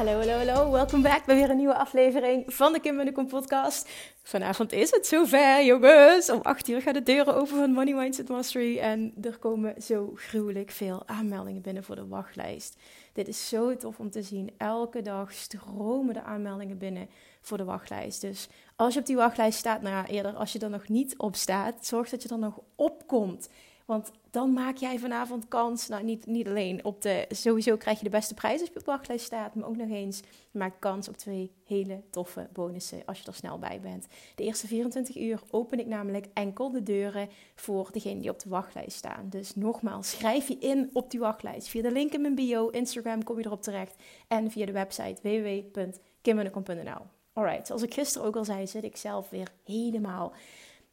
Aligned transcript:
Hallo, 0.00 0.18
hallo, 0.18 0.32
hallo. 0.32 0.70
Welkom 0.70 1.02
back 1.02 1.24
bij 1.24 1.34
weer 1.34 1.50
een 1.50 1.56
nieuwe 1.56 1.74
aflevering 1.74 2.54
van 2.54 2.72
de 2.72 2.80
Kim 2.80 2.96
Munnekom 2.96 3.26
podcast. 3.26 3.88
Vanavond 4.22 4.72
is 4.72 4.90
het 4.90 5.06
zover, 5.06 5.64
jongens. 5.64 6.30
Om 6.30 6.40
8 6.42 6.68
uur 6.68 6.82
gaan 6.82 6.92
de 6.92 7.02
deuren 7.02 7.34
open 7.34 7.56
van 7.56 7.72
Money 7.72 7.94
Mindset 7.94 8.28
Mastery. 8.28 8.78
En 8.78 9.14
er 9.22 9.38
komen 9.38 9.82
zo 9.82 10.12
gruwelijk 10.14 10.70
veel 10.70 11.02
aanmeldingen 11.06 11.62
binnen 11.62 11.84
voor 11.84 11.96
de 11.96 12.06
wachtlijst. 12.06 12.76
Dit 13.12 13.28
is 13.28 13.48
zo 13.48 13.76
tof 13.76 13.98
om 13.98 14.10
te 14.10 14.22
zien. 14.22 14.50
Elke 14.56 15.02
dag 15.02 15.32
stromen 15.32 16.14
de 16.14 16.22
aanmeldingen 16.22 16.78
binnen 16.78 17.08
voor 17.40 17.56
de 17.56 17.64
wachtlijst. 17.64 18.20
Dus 18.20 18.48
als 18.76 18.94
je 18.94 19.00
op 19.00 19.06
die 19.06 19.16
wachtlijst 19.16 19.58
staat, 19.58 19.82
nou 19.82 19.94
ja, 19.94 20.06
eerder 20.06 20.32
als 20.32 20.52
je 20.52 20.58
er 20.58 20.70
nog 20.70 20.88
niet 20.88 21.18
op 21.18 21.36
staat, 21.36 21.86
zorg 21.86 22.08
dat 22.08 22.22
je 22.22 22.28
er 22.28 22.38
nog 22.38 22.60
op 22.74 23.06
komt. 23.06 23.48
Want 23.84 24.10
dan 24.30 24.52
maak 24.52 24.76
jij 24.76 24.98
vanavond 24.98 25.48
kans. 25.48 25.88
Nou, 25.88 26.04
niet, 26.04 26.26
niet 26.26 26.46
alleen 26.46 26.84
op 26.84 27.02
de. 27.02 27.26
Sowieso 27.28 27.76
krijg 27.76 27.98
je 27.98 28.04
de 28.04 28.10
beste 28.10 28.34
prijs 28.34 28.60
als 28.60 28.68
je 28.68 28.74
op 28.74 28.84
de 28.84 28.90
wachtlijst 28.90 29.24
staat. 29.24 29.54
Maar 29.54 29.68
ook 29.68 29.76
nog 29.76 29.88
eens. 29.88 30.20
maak 30.50 30.74
kans 30.78 31.08
op 31.08 31.16
twee 31.16 31.52
hele 31.64 32.02
toffe 32.10 32.48
bonussen. 32.52 33.02
Als 33.06 33.20
je 33.20 33.26
er 33.26 33.34
snel 33.34 33.58
bij 33.58 33.80
bent. 33.80 34.06
De 34.34 34.44
eerste 34.44 34.66
24 34.66 35.16
uur 35.16 35.42
open 35.50 35.78
ik 35.78 35.86
namelijk 35.86 36.26
enkel 36.32 36.70
de 36.70 36.82
deuren. 36.82 37.28
voor 37.54 37.88
degenen 37.92 38.20
die 38.20 38.30
op 38.30 38.38
de 38.38 38.48
wachtlijst 38.48 38.96
staan. 38.96 39.26
Dus 39.28 39.54
nogmaals, 39.54 40.10
schrijf 40.10 40.48
je 40.48 40.58
in 40.58 40.90
op 40.92 41.10
die 41.10 41.20
wachtlijst. 41.20 41.68
Via 41.68 41.82
de 41.82 41.92
link 41.92 42.12
in 42.12 42.20
mijn 42.20 42.34
bio. 42.34 42.68
Instagram 42.68 43.24
kom 43.24 43.38
je 43.38 43.46
erop 43.46 43.62
terecht. 43.62 43.94
En 44.28 44.50
via 44.50 44.66
de 44.66 44.72
website 44.72 45.20
www.kimmunnekom.nl. 45.22 47.02
Alright, 47.32 47.66
zoals 47.66 47.82
ik 47.82 47.94
gisteren 47.94 48.26
ook 48.26 48.36
al 48.36 48.44
zei, 48.44 48.66
zit 48.66 48.84
ik 48.84 48.96
zelf 48.96 49.30
weer 49.30 49.48
helemaal 49.64 50.32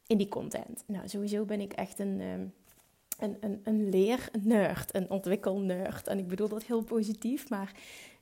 in 0.06 0.18
die 0.18 0.28
content. 0.28 0.84
Nou, 0.86 1.08
sowieso 1.08 1.44
ben 1.44 1.60
ik 1.60 1.72
echt 1.72 1.98
een. 1.98 2.20
Ehm, 2.20 2.46
een, 3.18 3.36
een, 3.40 3.60
een 3.64 3.88
leernerd, 3.88 4.94
een 4.94 5.10
ontwikkelnerd. 5.10 6.06
En 6.06 6.18
ik 6.18 6.28
bedoel 6.28 6.48
dat 6.48 6.64
heel 6.64 6.82
positief, 6.82 7.48
maar 7.48 7.72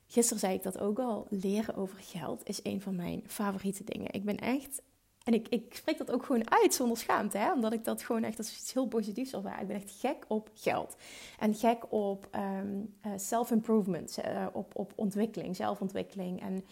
gisteren 0.07 0.39
zei 0.39 0.53
ik 0.53 0.63
dat 0.63 0.79
ook 0.79 0.99
al. 0.99 1.27
Leren 1.29 1.75
over 1.75 1.97
geld 1.99 2.49
is 2.49 2.59
een 2.63 2.81
van 2.81 2.95
mijn 2.95 3.23
favoriete 3.27 3.83
dingen. 3.83 4.13
Ik 4.13 4.23
ben 4.23 4.37
echt, 4.37 4.81
en 5.23 5.33
ik, 5.33 5.47
ik 5.47 5.75
spreek 5.75 5.97
dat 5.97 6.11
ook 6.11 6.25
gewoon 6.25 6.51
uit 6.51 6.73
zonder 6.73 6.97
schaamte, 6.97 7.37
hè? 7.37 7.53
omdat 7.53 7.73
ik 7.73 7.83
dat 7.83 8.03
gewoon 8.03 8.23
echt 8.23 8.37
als 8.37 8.59
iets 8.59 8.73
heel 8.73 8.87
positiefs 8.87 9.33
ervaar. 9.33 9.61
Ik 9.61 9.67
ben 9.67 9.75
echt 9.75 9.91
gek 9.99 10.25
op 10.27 10.49
geld. 10.53 10.95
En 11.39 11.55
gek 11.55 11.91
op 11.91 12.29
um, 12.35 12.95
self-improvement, 13.15 14.17
uh, 14.25 14.45
op, 14.53 14.75
op 14.75 14.93
ontwikkeling, 14.95 15.55
zelfontwikkeling. 15.55 16.41
En 16.41 16.65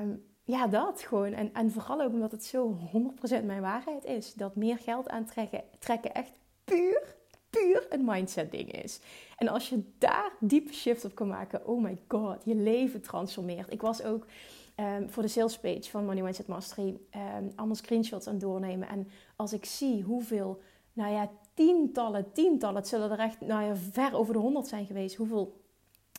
um, 0.00 0.24
ja, 0.44 0.66
dat 0.66 1.02
gewoon. 1.02 1.32
En, 1.32 1.52
en 1.52 1.70
vooral 1.70 2.00
ook 2.00 2.12
omdat 2.12 2.30
het 2.30 2.44
zo 2.44 2.78
100% 3.40 3.44
mijn 3.44 3.60
waarheid 3.60 4.04
is. 4.04 4.34
Dat 4.34 4.56
meer 4.56 4.78
geld 4.78 5.08
aantrekken 5.08 5.62
trekken 5.78 6.14
echt 6.14 6.32
puur 6.64 7.16
puur 7.54 7.86
een 7.90 8.04
mindset 8.04 8.50
ding 8.50 8.82
is. 8.82 9.00
En 9.36 9.48
als 9.48 9.68
je 9.68 9.82
daar 9.98 10.32
diepe 10.40 10.72
shift 10.72 11.04
op 11.04 11.14
kan 11.14 11.28
maken, 11.28 11.66
oh 11.66 11.82
my 11.82 11.98
god, 12.08 12.44
je 12.44 12.54
leven 12.54 13.00
transformeert. 13.00 13.72
Ik 13.72 13.80
was 13.80 14.02
ook 14.02 14.26
um, 14.76 15.10
voor 15.10 15.22
de 15.22 15.28
sales 15.28 15.58
page 15.58 15.90
van 15.90 16.04
Money 16.04 16.22
Mindset 16.22 16.46
Mastery 16.46 16.88
um, 16.88 17.52
allemaal 17.56 17.76
screenshots 17.76 18.26
aan 18.26 18.38
doornemen. 18.38 18.88
En 18.88 19.08
als 19.36 19.52
ik 19.52 19.64
zie 19.64 20.02
hoeveel, 20.02 20.60
nou 20.92 21.12
ja, 21.12 21.30
tientallen, 21.54 22.32
tientallen, 22.32 22.76
het 22.76 22.88
zullen 22.88 23.10
er 23.10 23.18
echt, 23.18 23.40
nou 23.40 23.64
ja, 23.64 23.76
ver 23.76 24.14
over 24.14 24.32
de 24.32 24.40
honderd 24.40 24.66
zijn 24.66 24.86
geweest. 24.86 25.16
Hoeveel, 25.16 25.60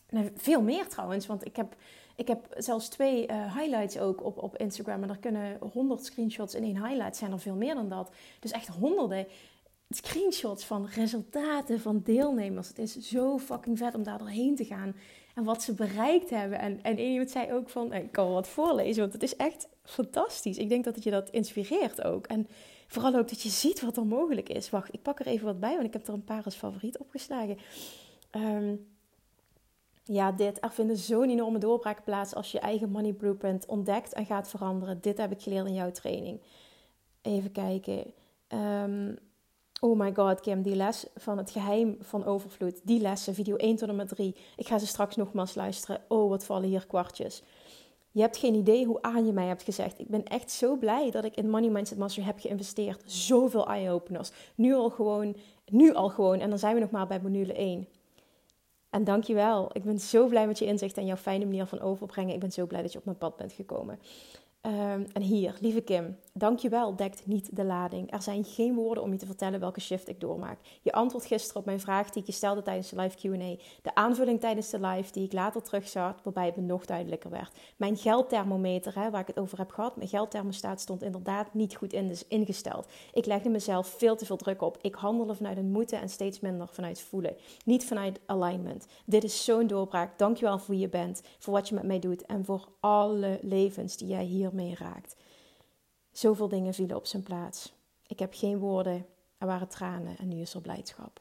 nou, 0.10 0.32
veel 0.36 0.62
meer 0.62 0.88
trouwens, 0.88 1.26
want 1.26 1.46
ik 1.46 1.56
heb... 1.56 1.76
Ik 2.18 2.28
heb 2.28 2.48
zelfs 2.58 2.88
twee 2.88 3.28
uh, 3.28 3.58
highlights 3.58 4.00
ook 4.00 4.24
op, 4.24 4.44
op 4.44 4.58
Instagram. 4.58 5.04
En 5.04 5.10
er 5.10 5.18
kunnen 5.18 5.58
honderd 5.74 6.06
screenshots 6.06 6.56
in 6.56 6.64
één 6.64 6.86
highlight 6.86 7.16
zijn 7.16 7.32
er 7.32 7.40
veel 7.40 7.56
meer 7.56 7.76
dan 7.76 7.90
dat. 7.90 8.12
Dus 8.40 8.52
echt 8.52 8.68
honderden 8.68 9.28
screenshots 9.90 10.66
van 10.66 10.88
resultaten 10.88 11.80
van 11.80 12.02
deelnemers. 12.04 12.68
Het 12.68 12.80
is 12.80 12.98
zo 13.00 13.38
fucking 13.38 13.78
vet 13.78 13.96
om 13.96 14.04
daar 14.04 14.18
doorheen 14.18 14.56
te 14.56 14.66
gaan. 14.66 14.96
En 15.36 15.44
wat 15.44 15.64
ze 15.64 15.74
bereikt 15.74 16.30
hebben. 16.30 16.60
En, 16.60 16.82
en 16.82 17.00
iemand 17.00 17.32
zei 17.32 17.54
ook 17.54 17.70
van, 17.70 17.94
ik 17.94 18.12
kan 18.12 18.32
wat 18.32 18.48
voorlezen, 18.48 19.02
want 19.02 19.14
het 19.14 19.24
is 19.24 19.36
echt 19.36 19.68
fantastisch. 19.84 20.58
Ik 20.58 20.70
denk 20.70 20.84
dat 20.84 21.04
je 21.04 21.12
dat 21.12 21.30
inspireert 21.30 22.04
ook. 22.04 22.28
En 22.28 22.48
vooral 22.88 23.16
ook 23.16 23.30
dat 23.30 23.42
je 23.42 23.50
ziet 23.50 23.82
wat 23.82 23.98
er 23.98 24.06
mogelijk 24.06 24.50
is. 24.50 24.70
Wacht, 24.70 24.94
ik 24.94 25.02
pak 25.02 25.20
er 25.20 25.28
even 25.28 25.46
wat 25.46 25.60
bij, 25.60 25.74
want 25.74 25.86
ik 25.86 25.94
heb 25.94 26.08
er 26.08 26.14
een 26.14 26.24
paar 26.24 26.44
als 26.44 26.56
favoriet 26.56 26.98
opgeslagen. 26.98 27.58
Um, 28.32 28.88
ja, 30.04 30.32
dit. 30.32 30.64
Er 30.64 30.72
vinden 30.72 30.98
zo'n 30.98 31.30
enorme 31.30 31.58
doorbraken 31.58 32.04
plaats 32.04 32.36
als 32.36 32.52
je 32.52 32.60
eigen 32.60 32.90
money 32.90 33.14
blueprint 33.14 33.66
ontdekt 33.66 34.14
en 34.14 34.26
gaat 34.26 34.50
veranderen. 34.50 35.02
Dit 35.02 35.18
heb 35.18 35.32
ik 35.32 35.42
geleerd 35.42 35.68
in 35.68 35.74
jouw 35.74 35.92
training. 35.92 36.42
Even 37.22 37.52
kijken. 37.52 38.14
Um, 38.48 39.18
Oh 39.86 40.00
my 40.00 40.14
god, 40.14 40.42
Kim, 40.42 40.62
die 40.62 40.76
les 40.76 41.06
van 41.16 41.38
het 41.38 41.52
geheim 41.52 41.98
van 42.00 42.26
overvloed. 42.26 42.82
Die 42.84 43.00
lessen, 43.00 43.34
video 43.34 43.56
1 43.56 43.76
tot 43.76 43.90
en 43.90 43.96
met 43.96 44.08
3. 44.08 44.36
Ik 44.56 44.68
ga 44.68 44.78
ze 44.78 44.88
straks 44.88 45.16
nogmaals 45.16 45.56
luisteren. 45.56 46.02
Oh, 46.08 46.30
wat 46.30 46.46
vallen 46.46 46.70
hier 46.70 46.86
kwartjes. 46.88 47.44
Je 48.12 48.22
hebt 48.22 48.38
geen 48.38 48.54
idee 48.54 48.86
hoe 48.86 49.02
aan 49.02 49.26
je 49.26 49.32
mij 49.32 49.46
hebt 49.46 49.64
gezegd. 49.64 50.00
Ik 50.00 50.08
ben 50.08 50.24
echt 50.24 50.52
zo 50.52 50.76
blij 50.76 51.12
dat 51.12 51.24
ik 51.24 51.36
in 51.36 51.50
Money 51.50 51.70
Mindset 51.70 51.98
Master 51.98 52.26
heb 52.26 52.40
geïnvesteerd. 52.40 53.02
Zoveel 53.06 53.68
eye-openers. 53.68 54.32
Nu 54.56 54.74
al 54.74 54.90
gewoon, 54.90 55.36
nu 55.66 55.94
al 55.94 56.10
gewoon. 56.10 56.40
En 56.40 56.50
dan 56.50 56.60
zijn 56.60 56.74
we 56.74 56.82
nog 56.82 56.92
maar 56.92 57.08
bij 57.08 57.20
module 57.22 57.54
1. 57.54 57.88
En 58.90 59.04
dankjewel. 59.04 59.70
Ik 59.74 59.84
ben 59.84 60.00
zo 60.00 60.28
blij 60.28 60.48
met 60.48 60.60
je 60.60 60.66
inzicht 60.66 60.98
en 60.98 61.06
jouw 61.06 61.16
fijne 61.16 61.46
manier 61.46 61.66
van 61.66 61.80
overbrengen. 61.80 62.34
Ik 62.34 62.40
ben 62.40 62.52
zo 62.52 62.66
blij 62.66 62.82
dat 62.82 62.92
je 62.92 63.00
op 63.00 63.06
mijn 63.06 63.18
pad 63.18 63.38
bent 63.38 63.52
gekomen. 63.52 64.00
Ehm, 64.62 65.04
en 65.14 65.22
hier, 65.22 65.58
lieve 65.62 65.82
Kim, 65.82 66.18
dankjewel 66.38 66.96
dekt 66.96 67.26
niet 67.26 67.56
de 67.56 67.64
lading. 67.64 68.12
Er 68.12 68.22
zijn 68.22 68.44
geen 68.44 68.76
woorden 68.76 69.04
om 69.04 69.12
je 69.12 69.18
te 69.18 69.26
vertellen 69.26 69.60
welke 69.60 69.80
shift 69.80 70.10
ik 70.10 70.20
doormaak. 70.20 70.60
Je 70.82 70.92
antwoord 70.92 71.26
gisteren 71.26 71.60
op 71.60 71.66
mijn 71.66 71.80
vraag 71.80 72.10
die 72.10 72.22
ik 72.22 72.28
je 72.28 72.34
stelde 72.34 72.62
tijdens 72.62 72.90
de 72.90 73.02
live 73.02 73.18
Q&A. 73.18 73.64
De 73.82 73.96
aanvulling 73.96 74.40
tijdens 74.40 74.70
de 74.70 74.80
live 74.80 75.12
die 75.12 75.26
ik 75.26 75.34
later 75.34 75.62
terugzag, 75.62 76.16
waarbij 76.24 76.46
het 76.46 76.56
me 76.56 76.62
nog 76.62 76.86
duidelijker 76.86 77.30
werd. 77.30 77.58
Mijn 77.78 77.98
geldthermometer, 77.98 78.96
hè, 78.96 79.10
waar 79.10 79.22
ik 79.22 79.28
het 79.28 79.40
over 79.40 79.58
heb 79.58 79.72
gehad, 79.72 79.96
mijn 79.96 80.10
geldthermostaat 80.10 80.82
stond 80.82 81.04
inderdaad 81.04 81.54
niet 81.54 81.76
goed 81.76 81.92
dus 81.92 82.28
ingesteld. 82.28 82.88
Ik 83.14 83.26
legde 83.26 83.50
mezelf 83.50 83.88
veel 83.88 84.16
te 84.16 84.26
veel 84.26 84.38
druk 84.38 84.62
op. 84.62 84.78
Ik 84.82 84.96
handelde 84.96 85.36
vanuit 85.36 85.58
een 85.58 85.72
moeten 85.72 86.02
en 86.02 86.10
steeds 86.10 86.40
minder 86.40 86.68
vanuit 86.68 87.02
voelen. 87.02 87.36
Niet 87.66 87.86
vanuit 87.86 88.20
alignment. 88.26 88.88
Dit 89.06 89.24
is 89.24 89.44
zo'n 89.44 89.68
doorbraak. 89.68 90.18
Dankjewel 90.18 90.60
voor 90.60 90.74
wie 90.74 90.80
je 90.80 90.90
bent, 90.90 91.22
voor 91.40 91.54
wat 91.54 91.70
je 91.70 91.76
met 91.76 91.84
mij 91.84 92.00
doet 92.00 92.26
en 92.26 92.46
voor 92.46 92.68
alle 92.80 93.40
levens 93.42 93.98
die 93.98 94.08
jij 94.08 94.24
hier 94.24 94.50
mee 94.54 94.76
raakt. 94.76 95.16
Zoveel 96.16 96.48
dingen 96.48 96.74
vielen 96.74 96.96
op 96.96 97.06
zijn 97.06 97.24
plaats. 97.24 97.74
Ik 98.08 98.20
heb 98.20 98.34
geen 98.34 98.58
woorden, 98.58 99.06
er 99.38 99.48
waren 99.48 99.68
tranen 99.68 100.18
en 100.18 100.28
nu 100.28 100.42
is 100.42 100.54
er 100.54 100.62
blijdschap. 100.62 101.20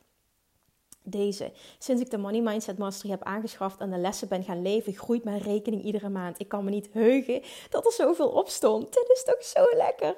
Deze. 1.02 1.52
Sinds 1.78 2.02
ik 2.02 2.10
de 2.10 2.18
Money 2.18 2.40
Mindset 2.40 2.78
Mastery 2.78 3.10
heb 3.10 3.22
aangeschaft 3.22 3.80
en 3.80 3.90
de 3.90 3.96
lessen 3.96 4.28
ben 4.28 4.42
gaan 4.42 4.62
leven, 4.62 4.94
groeit 4.94 5.24
mijn 5.24 5.38
rekening 5.38 5.82
iedere 5.82 6.08
maand. 6.08 6.40
Ik 6.40 6.48
kan 6.48 6.64
me 6.64 6.70
niet 6.70 6.88
heugen 6.92 7.42
dat 7.70 7.86
er 7.86 7.92
zoveel 7.92 8.28
op 8.28 8.48
stond. 8.48 8.92
Dit 8.92 9.08
is 9.14 9.24
toch 9.24 9.44
zo 9.44 9.76
lekker. 9.76 10.16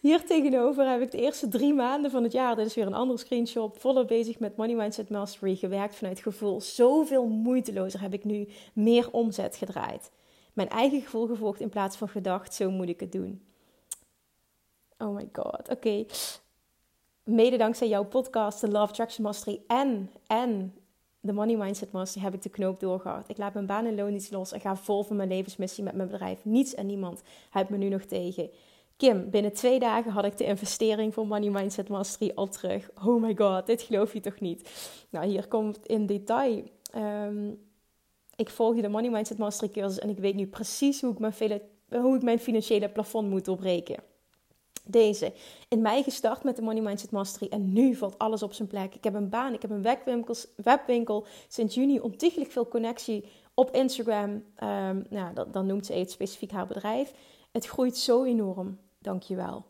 Hier 0.00 0.26
tegenover 0.26 0.90
heb 0.90 1.00
ik 1.00 1.10
de 1.10 1.18
eerste 1.18 1.48
drie 1.48 1.74
maanden 1.74 2.10
van 2.10 2.22
het 2.22 2.32
jaar, 2.32 2.56
dit 2.56 2.66
is 2.66 2.74
weer 2.74 2.86
een 2.86 2.94
andere 2.94 3.18
screenshot, 3.18 3.78
volop 3.78 4.08
bezig 4.08 4.38
met 4.38 4.56
Money 4.56 4.76
Mindset 4.76 5.10
Mastery, 5.10 5.56
gewerkt 5.56 5.94
vanuit 5.94 6.20
gevoel. 6.20 6.60
Zoveel 6.60 7.26
moeitelozer 7.26 8.00
heb 8.00 8.12
ik 8.12 8.24
nu 8.24 8.48
meer 8.72 9.10
omzet 9.10 9.56
gedraaid 9.56 10.10
mijn 10.58 10.70
eigen 10.70 11.00
gevoel 11.00 11.26
gevolgd 11.26 11.60
in 11.60 11.68
plaats 11.68 11.96
van 11.96 12.08
gedacht, 12.08 12.54
zo 12.54 12.70
moet 12.70 12.88
ik 12.88 13.00
het 13.00 13.12
doen. 13.12 13.42
Oh 14.98 15.14
my 15.14 15.28
god, 15.32 15.68
oké. 15.68 16.04
Mede 17.24 17.56
dankzij 17.56 17.88
jouw 17.88 18.04
podcast, 18.04 18.60
de 18.60 18.70
Love 18.70 18.88
Attraction 18.88 19.24
Mastery 19.24 19.60
en, 19.66 20.10
en 20.26 20.74
de 21.20 21.32
Money 21.32 21.56
Mindset 21.56 21.92
Mastery 21.92 22.24
heb 22.24 22.34
ik 22.34 22.42
de 22.42 22.48
knoop 22.48 22.80
doorgehad. 22.80 23.28
Ik 23.28 23.38
laat 23.38 23.54
mijn 23.54 23.66
baan 23.66 23.86
en 23.86 23.94
loon 23.94 24.12
niet 24.12 24.30
los 24.30 24.52
en 24.52 24.60
ga 24.60 24.76
vol 24.76 25.02
voor 25.02 25.16
mijn 25.16 25.28
levensmissie 25.28 25.84
met 25.84 25.94
mijn 25.94 26.08
bedrijf. 26.08 26.44
Niets 26.44 26.74
en 26.74 26.86
niemand 26.86 27.22
houdt 27.50 27.68
me 27.68 27.76
nu 27.76 27.88
nog 27.88 28.02
tegen. 28.02 28.50
Kim, 28.96 29.30
binnen 29.30 29.52
twee 29.52 29.78
dagen 29.78 30.10
had 30.10 30.24
ik 30.24 30.36
de 30.36 30.44
investering 30.44 31.14
voor 31.14 31.26
Money 31.26 31.50
Mindset 31.50 31.88
Mastery 31.88 32.32
al 32.34 32.48
terug. 32.48 32.90
Oh 33.04 33.22
my 33.22 33.36
god, 33.36 33.66
dit 33.66 33.82
geloof 33.82 34.12
je 34.12 34.20
toch 34.20 34.40
niet? 34.40 34.70
Nou, 35.10 35.26
hier 35.26 35.48
komt 35.48 35.86
in 35.86 36.06
detail 36.06 36.62
um, 36.96 37.66
ik 38.38 38.50
volg 38.50 38.80
de 38.80 38.88
Money 38.88 39.10
Mindset 39.10 39.38
Mastery 39.38 39.70
cursus 39.70 39.98
en 39.98 40.08
ik 40.08 40.18
weet 40.18 40.34
nu 40.34 40.46
precies 40.46 41.00
hoe 41.00 41.12
ik 41.12 41.18
mijn, 41.18 41.60
hoe 41.88 42.16
ik 42.16 42.22
mijn 42.22 42.38
financiële 42.38 42.88
plafond 42.88 43.28
moet 43.28 43.44
doorbreken. 43.44 44.02
Deze. 44.90 45.32
In 45.68 45.82
mei 45.82 46.02
gestart 46.02 46.44
met 46.44 46.56
de 46.56 46.62
Money 46.62 46.82
Mindset 46.82 47.10
Mastery 47.10 47.50
en 47.50 47.72
nu 47.72 47.94
valt 47.94 48.18
alles 48.18 48.42
op 48.42 48.52
zijn 48.52 48.68
plek. 48.68 48.94
Ik 48.94 49.04
heb 49.04 49.14
een 49.14 49.28
baan, 49.28 49.52
ik 49.52 49.62
heb 49.62 49.70
een 49.70 49.86
webwinkel, 50.56 51.26
sinds 51.48 51.74
juni 51.74 52.00
ontiegelijk 52.00 52.50
veel 52.50 52.68
connectie 52.68 53.24
op 53.54 53.70
Instagram. 53.70 54.30
Um, 54.30 55.06
nou, 55.10 55.50
dan, 55.50 55.66
noemt 55.66 55.86
ze 55.86 55.92
het 55.92 56.10
specifiek 56.10 56.50
haar 56.50 56.66
bedrijf. 56.66 57.12
Het 57.52 57.66
groeit 57.66 57.96
zo 57.96 58.24
enorm. 58.24 58.78
Dankjewel. 58.98 59.64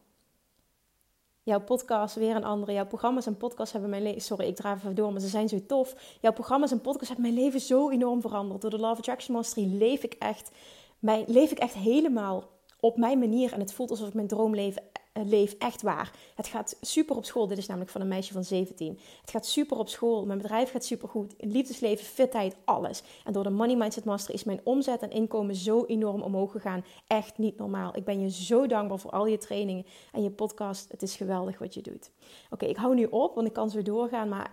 Jouw 1.42 1.60
podcast, 1.60 2.14
weer 2.14 2.36
een 2.36 2.44
andere. 2.44 2.72
Jouw 2.72 2.86
programma's 2.86 3.26
en 3.26 3.36
podcasts 3.36 3.72
hebben 3.72 3.90
mijn 3.90 4.02
leven... 4.02 4.20
Sorry, 4.20 4.46
ik 4.46 4.56
draaf 4.56 4.76
even 4.76 4.94
door, 4.94 5.12
maar 5.12 5.20
ze 5.20 5.28
zijn 5.28 5.48
zo 5.48 5.66
tof. 5.66 6.16
Jouw 6.20 6.32
programma's 6.32 6.70
en 6.70 6.80
podcasts 6.80 7.08
hebben 7.08 7.32
mijn 7.32 7.44
leven 7.44 7.60
zo 7.60 7.90
enorm 7.90 8.20
veranderd. 8.20 8.60
Door 8.60 8.70
de 8.70 8.78
Love 8.78 8.98
Attraction 8.98 9.34
Mastery 9.34 9.76
leef 9.76 10.02
ik 10.02 10.12
echt... 10.12 10.50
Mijn, 10.98 11.24
leef 11.26 11.50
ik 11.50 11.58
echt 11.58 11.74
helemaal 11.74 12.44
op 12.80 12.96
mijn 12.96 13.18
manier. 13.18 13.52
En 13.52 13.60
het 13.60 13.72
voelt 13.72 13.90
alsof 13.90 14.08
ik 14.08 14.14
mijn 14.14 14.26
droomleven 14.26 14.82
leef 15.26 15.52
echt 15.58 15.82
waar. 15.82 16.12
Het 16.34 16.46
gaat 16.46 16.76
super 16.80 17.16
op 17.16 17.24
school. 17.24 17.46
Dit 17.46 17.58
is 17.58 17.66
namelijk 17.66 17.90
van 17.90 18.00
een 18.00 18.08
meisje 18.08 18.32
van 18.32 18.44
17. 18.44 18.98
Het 19.20 19.30
gaat 19.30 19.46
super 19.46 19.78
op 19.78 19.88
school. 19.88 20.26
Mijn 20.26 20.38
bedrijf 20.38 20.70
gaat 20.70 20.84
super 20.84 21.08
goed. 21.08 21.34
Liefdesleven, 21.38 22.04
fitheid, 22.04 22.56
alles. 22.64 23.02
En 23.24 23.32
door 23.32 23.42
de 23.42 23.50
Money 23.50 23.76
Mindset 23.76 24.04
Master 24.04 24.34
is 24.34 24.44
mijn 24.44 24.60
omzet 24.64 25.02
en 25.02 25.10
inkomen 25.10 25.54
zo 25.54 25.84
enorm 25.84 26.22
omhoog 26.22 26.52
gegaan. 26.52 26.84
Echt 27.06 27.38
niet 27.38 27.58
normaal. 27.58 27.96
Ik 27.96 28.04
ben 28.04 28.20
je 28.20 28.30
zo 28.30 28.66
dankbaar 28.66 28.98
voor 28.98 29.10
al 29.10 29.26
je 29.26 29.38
trainingen 29.38 29.86
en 30.12 30.22
je 30.22 30.30
podcast. 30.30 30.90
Het 30.90 31.02
is 31.02 31.16
geweldig 31.16 31.58
wat 31.58 31.74
je 31.74 31.82
doet. 31.82 32.10
Oké, 32.50 32.66
ik 32.66 32.76
hou 32.76 32.94
nu 32.94 33.04
op, 33.04 33.34
want 33.34 33.46
ik 33.46 33.52
kan 33.52 33.70
zo 33.70 33.82
doorgaan. 33.82 34.28
Maar 34.28 34.50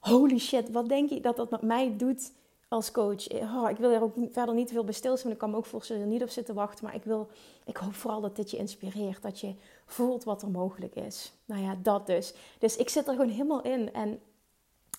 holy 0.00 0.38
shit, 0.38 0.70
wat 0.70 0.88
denk 0.88 1.10
je 1.10 1.20
dat 1.20 1.36
dat 1.36 1.50
met 1.50 1.62
mij 1.62 1.96
doet? 1.96 2.32
als 2.68 2.90
coach. 2.90 3.28
Oh, 3.30 3.70
ik 3.70 3.76
wil 3.76 3.90
er 3.90 4.02
ook 4.02 4.14
verder 4.30 4.54
niet 4.54 4.66
te 4.66 4.72
veel 4.72 4.84
bij 4.84 4.94
stilstaan. 4.94 5.30
Ik 5.30 5.38
kan 5.38 5.50
me 5.50 5.56
ook 5.56 5.66
voorstellen 5.66 6.08
niet 6.08 6.22
op 6.22 6.28
zitten 6.28 6.54
wachten. 6.54 6.84
Maar 6.84 6.94
ik, 6.94 7.04
wil, 7.04 7.28
ik 7.64 7.76
hoop 7.76 7.94
vooral 7.94 8.20
dat 8.20 8.36
dit 8.36 8.50
je 8.50 8.56
inspireert. 8.56 9.22
Dat 9.22 9.40
je 9.40 9.54
voelt 9.86 10.24
wat 10.24 10.42
er 10.42 10.50
mogelijk 10.50 10.94
is. 10.94 11.32
Nou 11.44 11.62
ja, 11.62 11.76
dat 11.82 12.06
dus. 12.06 12.34
Dus 12.58 12.76
ik 12.76 12.88
zit 12.88 13.06
er 13.06 13.14
gewoon 13.14 13.28
helemaal 13.28 13.62
in. 13.62 13.92
En 13.92 14.20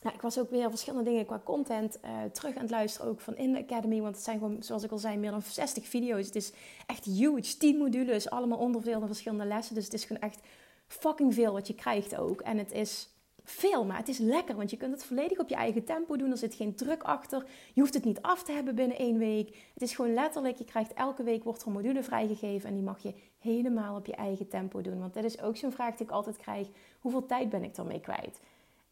nou, 0.01 0.15
ik 0.15 0.21
was 0.21 0.39
ook 0.39 0.49
weer 0.49 0.69
verschillende 0.69 1.09
dingen 1.09 1.25
qua 1.25 1.41
content 1.43 1.99
uh, 2.05 2.23
terug 2.31 2.55
aan 2.55 2.61
het 2.61 2.71
luisteren. 2.71 3.07
Ook 3.07 3.19
van 3.19 3.37
in 3.37 3.51
de 3.53 3.59
Academy. 3.59 4.01
Want 4.01 4.15
het 4.15 4.23
zijn 4.23 4.37
gewoon, 4.37 4.63
zoals 4.63 4.83
ik 4.83 4.91
al 4.91 4.97
zei, 4.97 5.17
meer 5.17 5.31
dan 5.31 5.41
60 5.41 5.87
video's. 5.87 6.25
Het 6.25 6.35
is 6.35 6.51
echt 6.85 7.05
huge. 7.05 7.57
10 7.57 7.77
modules. 7.77 8.29
Allemaal 8.29 8.57
onderverdeeld 8.57 9.01
in 9.01 9.07
verschillende 9.07 9.45
lessen. 9.45 9.75
Dus 9.75 9.83
het 9.83 9.93
is 9.93 10.05
gewoon 10.05 10.21
echt 10.21 10.39
fucking 10.87 11.33
veel 11.33 11.53
wat 11.53 11.67
je 11.67 11.75
krijgt 11.75 12.15
ook. 12.15 12.41
En 12.41 12.57
het 12.57 12.71
is 12.71 13.09
veel, 13.49 13.85
maar 13.85 13.97
het 13.97 14.07
is 14.07 14.17
lekker, 14.17 14.55
want 14.55 14.69
je 14.69 14.77
kunt 14.77 14.93
het 14.93 15.03
volledig 15.03 15.39
op 15.39 15.49
je 15.49 15.55
eigen 15.55 15.83
tempo 15.83 16.15
doen. 16.15 16.31
Er 16.31 16.37
zit 16.37 16.55
geen 16.55 16.75
druk 16.75 17.03
achter. 17.03 17.45
Je 17.73 17.81
hoeft 17.81 17.93
het 17.93 18.05
niet 18.05 18.21
af 18.21 18.43
te 18.43 18.51
hebben 18.51 18.75
binnen 18.75 18.97
één 18.97 19.17
week. 19.17 19.47
Het 19.73 19.83
is 19.83 19.95
gewoon 19.95 20.13
letterlijk, 20.13 20.57
je 20.57 20.65
krijgt 20.65 20.93
elke 20.93 21.23
week 21.23 21.43
wordt 21.43 21.61
er 21.61 21.67
een 21.67 21.73
module 21.73 22.03
vrijgegeven 22.03 22.69
en 22.69 22.75
die 22.75 22.83
mag 22.83 23.03
je 23.03 23.13
helemaal 23.39 23.95
op 23.95 24.05
je 24.05 24.15
eigen 24.15 24.47
tempo 24.47 24.81
doen. 24.81 24.99
Want 24.99 25.13
dat 25.13 25.23
is 25.23 25.41
ook 25.41 25.57
zo'n 25.57 25.71
vraag 25.71 25.95
die 25.95 26.05
ik 26.05 26.11
altijd 26.11 26.37
krijg. 26.37 26.67
Hoeveel 26.99 27.25
tijd 27.25 27.49
ben 27.49 27.63
ik 27.63 27.77
ermee 27.77 27.99
kwijt? 27.99 28.39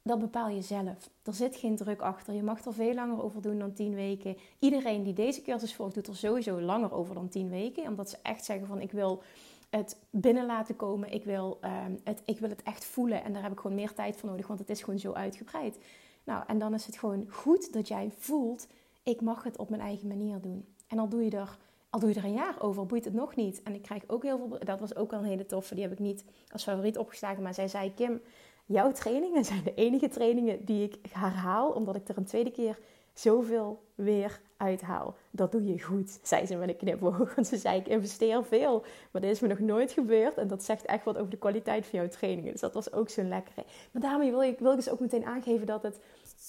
Dat 0.08 0.20
bepaal 0.20 0.50
je 0.50 0.62
zelf. 0.62 1.10
Er 1.24 1.34
zit 1.34 1.56
geen 1.56 1.76
druk 1.76 2.02
achter. 2.02 2.34
Je 2.34 2.44
mag 2.44 2.66
er 2.66 2.74
veel 2.74 2.94
langer 2.94 3.24
over 3.24 3.42
doen 3.42 3.60
dan 3.60 3.74
10 3.74 3.96
weken. 3.96 4.38
Iedereen 4.60 5.04
die 5.04 5.14
deze 5.14 5.42
cursus 5.42 5.76
volgt, 5.76 5.94
doet 5.94 6.08
er 6.08 6.16
sowieso 6.16 6.62
langer 6.62 6.94
over 6.94 7.16
dan 7.16 7.30
10 7.30 7.50
weken. 7.50 7.88
Omdat 7.88 8.10
ze 8.10 8.18
echt 8.22 8.46
zeggen 8.46 8.68
van 8.68 8.82
ik 8.82 8.92
wil 8.92 9.24
het 9.70 9.98
binnen 10.10 10.46
laten 10.46 10.76
komen. 10.76 11.12
Ik 11.12 11.24
wil, 11.24 11.58
ehm, 11.62 11.96
het, 12.04 12.22
ik 12.26 12.40
wil 12.40 12.50
het 12.50 12.64
echt 12.64 12.86
voelen. 12.86 13.24
En 13.24 13.34
daar 13.34 13.44
heb 13.44 13.52
ik 13.52 13.60
gewoon 13.60 13.76
meer 13.76 13.94
tijd 13.94 14.18
voor 14.18 14.30
nodig, 14.30 14.48
want 14.48 14.60
het 14.60 14.70
is 14.70 14.84
gewoon 14.84 15.00
zo 15.00 15.12
uitgebreid. 15.12 15.78
Nou, 16.24 16.44
en 16.48 16.58
dan 16.58 16.74
is 16.74 16.86
het 16.86 16.98
gewoon 16.98 17.26
goed 17.30 17.74
dat 17.74 17.88
jij 17.88 18.12
voelt, 18.18 18.68
ik 19.04 19.22
mag 19.22 19.44
het 19.44 19.58
op 19.58 19.70
mijn 19.70 19.82
eigen 19.82 20.08
manier 20.08 20.42
doen. 20.42 20.66
En 20.88 21.00
al 21.00 21.10
doe 21.10 21.24
je 21.24 21.30
er, 21.30 21.58
al 21.90 22.00
doe 22.00 22.10
je 22.10 22.16
er 22.16 22.26
een 22.26 22.34
jaar 22.34 22.62
over, 22.62 22.86
boeit 22.86 23.06
het 23.06 23.14
nog 23.14 23.36
niet. 23.36 23.64
En 23.64 23.74
ik 23.74 23.82
krijg 23.82 24.04
ook 24.08 24.24
heel 24.24 24.38
veel, 24.38 24.60
dat 24.60 24.80
was 24.80 24.96
ook 24.96 25.14
al 25.14 25.20
een 25.20 25.26
hele 25.26 25.46
toffe, 25.46 25.74
die 25.74 25.84
heb 25.84 25.92
ik 25.92 26.00
niet 26.00 26.24
als 26.52 26.64
favoriet 26.64 26.98
opgeslagen. 26.98 27.44
Maar 27.44 27.54
zij 27.54 27.68
zei, 27.68 27.94
Kim, 27.94 28.22
jouw 28.66 28.92
trainingen 28.92 29.46
zijn 29.46 29.64
de 29.64 29.74
enige 29.74 30.08
trainingen 30.08 30.66
die 30.66 30.84
ik 30.84 30.98
herhaal, 31.12 31.72
omdat 31.72 31.96
ik 31.96 32.08
er 32.08 32.18
een 32.18 32.26
tweede 32.26 32.52
keer 32.52 32.80
zoveel 33.14 33.84
weer 33.96 34.42
uithaal. 34.58 35.16
Dat 35.32 35.52
doe 35.52 35.66
je 35.66 35.82
goed, 35.82 36.20
zei 36.24 36.46
ze 36.46 36.56
met 36.56 36.70
een 36.70 36.78
knipoog. 36.78 37.18
Want 37.36 37.48
ze 37.48 37.58
zei, 37.58 37.80
ik 37.80 37.88
investeer 37.88 38.46
veel. 38.46 38.84
Maar 39.12 39.22
dit 39.22 39.32
is 39.32 39.40
me 39.40 39.48
nog 39.48 39.60
nooit 39.60 39.92
gebeurd. 39.92 40.38
En 40.38 40.48
dat 40.48 40.64
zegt 40.64 40.86
echt 40.86 41.04
wat 41.04 41.18
over 41.18 41.30
de 41.30 41.38
kwaliteit 41.38 41.86
van 41.86 42.00
jouw 42.00 42.08
trainingen. 42.08 42.52
Dus 42.52 42.62
dat 42.62 42.74
was 42.74 42.94
ook 42.94 43.10
zo'n 43.10 43.28
lekkere. 43.28 43.64
Maar 43.92 44.02
daarmee 44.02 44.32
wil 44.32 44.42
ik, 44.42 44.60
wil 44.60 44.72
ik 44.72 44.78
dus 44.78 44.90
ook 44.90 45.00
meteen 45.00 45.26
aangeven 45.26 45.66
dat 45.66 45.84
het, 45.84 46.00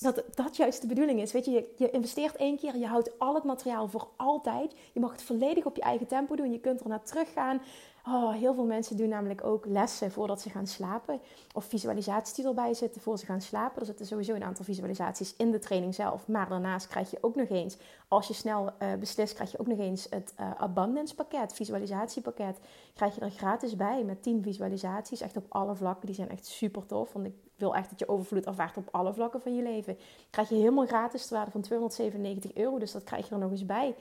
dat 0.00 0.24
dat 0.34 0.56
juist 0.56 0.80
de 0.80 0.86
bedoeling 0.86 1.20
is. 1.20 1.32
Weet 1.32 1.44
je, 1.44 1.50
je, 1.50 1.72
je 1.76 1.90
investeert 1.90 2.36
één 2.36 2.56
keer. 2.56 2.76
Je 2.76 2.86
houdt 2.86 3.18
al 3.18 3.34
het 3.34 3.44
materiaal 3.44 3.88
voor 3.88 4.08
altijd. 4.16 4.74
Je 4.92 5.00
mag 5.00 5.12
het 5.12 5.22
volledig 5.22 5.64
op 5.64 5.76
je 5.76 5.82
eigen 5.82 6.06
tempo 6.06 6.36
doen. 6.36 6.52
Je 6.52 6.60
kunt 6.60 6.80
er 6.80 6.88
naar 6.88 7.02
teruggaan. 7.02 7.60
Oh, 8.08 8.32
heel 8.32 8.54
veel 8.54 8.64
mensen 8.64 8.96
doen 8.96 9.08
namelijk 9.08 9.44
ook 9.44 9.66
lessen 9.66 10.10
voordat 10.10 10.40
ze 10.40 10.50
gaan 10.50 10.66
slapen. 10.66 11.20
Of 11.54 11.64
visualisaties 11.64 12.34
die 12.34 12.46
erbij 12.46 12.74
zitten 12.74 13.00
voor 13.00 13.18
ze 13.18 13.26
gaan 13.26 13.40
slapen. 13.40 13.80
Er 13.80 13.86
zitten 13.86 14.06
sowieso 14.06 14.34
een 14.34 14.44
aantal 14.44 14.64
visualisaties 14.64 15.34
in 15.36 15.50
de 15.50 15.58
training 15.58 15.94
zelf. 15.94 16.28
Maar 16.28 16.48
daarnaast 16.48 16.86
krijg 16.86 17.10
je 17.10 17.18
ook 17.20 17.34
nog 17.34 17.48
eens, 17.48 17.76
als 18.08 18.28
je 18.28 18.34
snel 18.34 18.70
uh, 18.82 18.94
beslist, 18.94 19.34
krijg 19.34 19.52
je 19.52 19.58
ook 19.58 19.66
nog 19.66 19.78
eens 19.78 20.06
het 20.10 20.34
uh, 20.40 20.50
abundance 20.56 21.14
pakket, 21.14 21.52
visualisatiepakket. 21.54 22.58
Krijg 22.94 23.14
je 23.14 23.20
er 23.20 23.30
gratis 23.30 23.76
bij 23.76 24.04
met 24.04 24.22
10 24.22 24.42
visualisaties. 24.42 25.20
Echt 25.20 25.36
op 25.36 25.46
alle 25.48 25.74
vlakken. 25.74 26.06
Die 26.06 26.14
zijn 26.14 26.30
echt 26.30 26.46
super 26.46 26.86
tof. 26.86 27.12
Want 27.12 27.26
ik 27.26 27.34
wil 27.56 27.74
echt 27.74 27.90
dat 27.90 27.98
je 27.98 28.08
overvloed 28.08 28.46
ervaart 28.46 28.76
op 28.76 28.88
alle 28.90 29.14
vlakken 29.14 29.40
van 29.40 29.54
je 29.54 29.62
leven. 29.62 29.98
Krijg 30.30 30.48
je 30.48 30.54
helemaal 30.54 30.86
gratis 30.86 31.26
ter 31.26 31.36
waarde 31.36 31.50
van 31.50 31.60
297 31.60 32.54
euro. 32.54 32.78
Dus 32.78 32.92
dat 32.92 33.04
krijg 33.04 33.28
je 33.28 33.34
er 33.34 33.40
nog 33.40 33.50
eens 33.50 33.66
bij. 33.66 33.94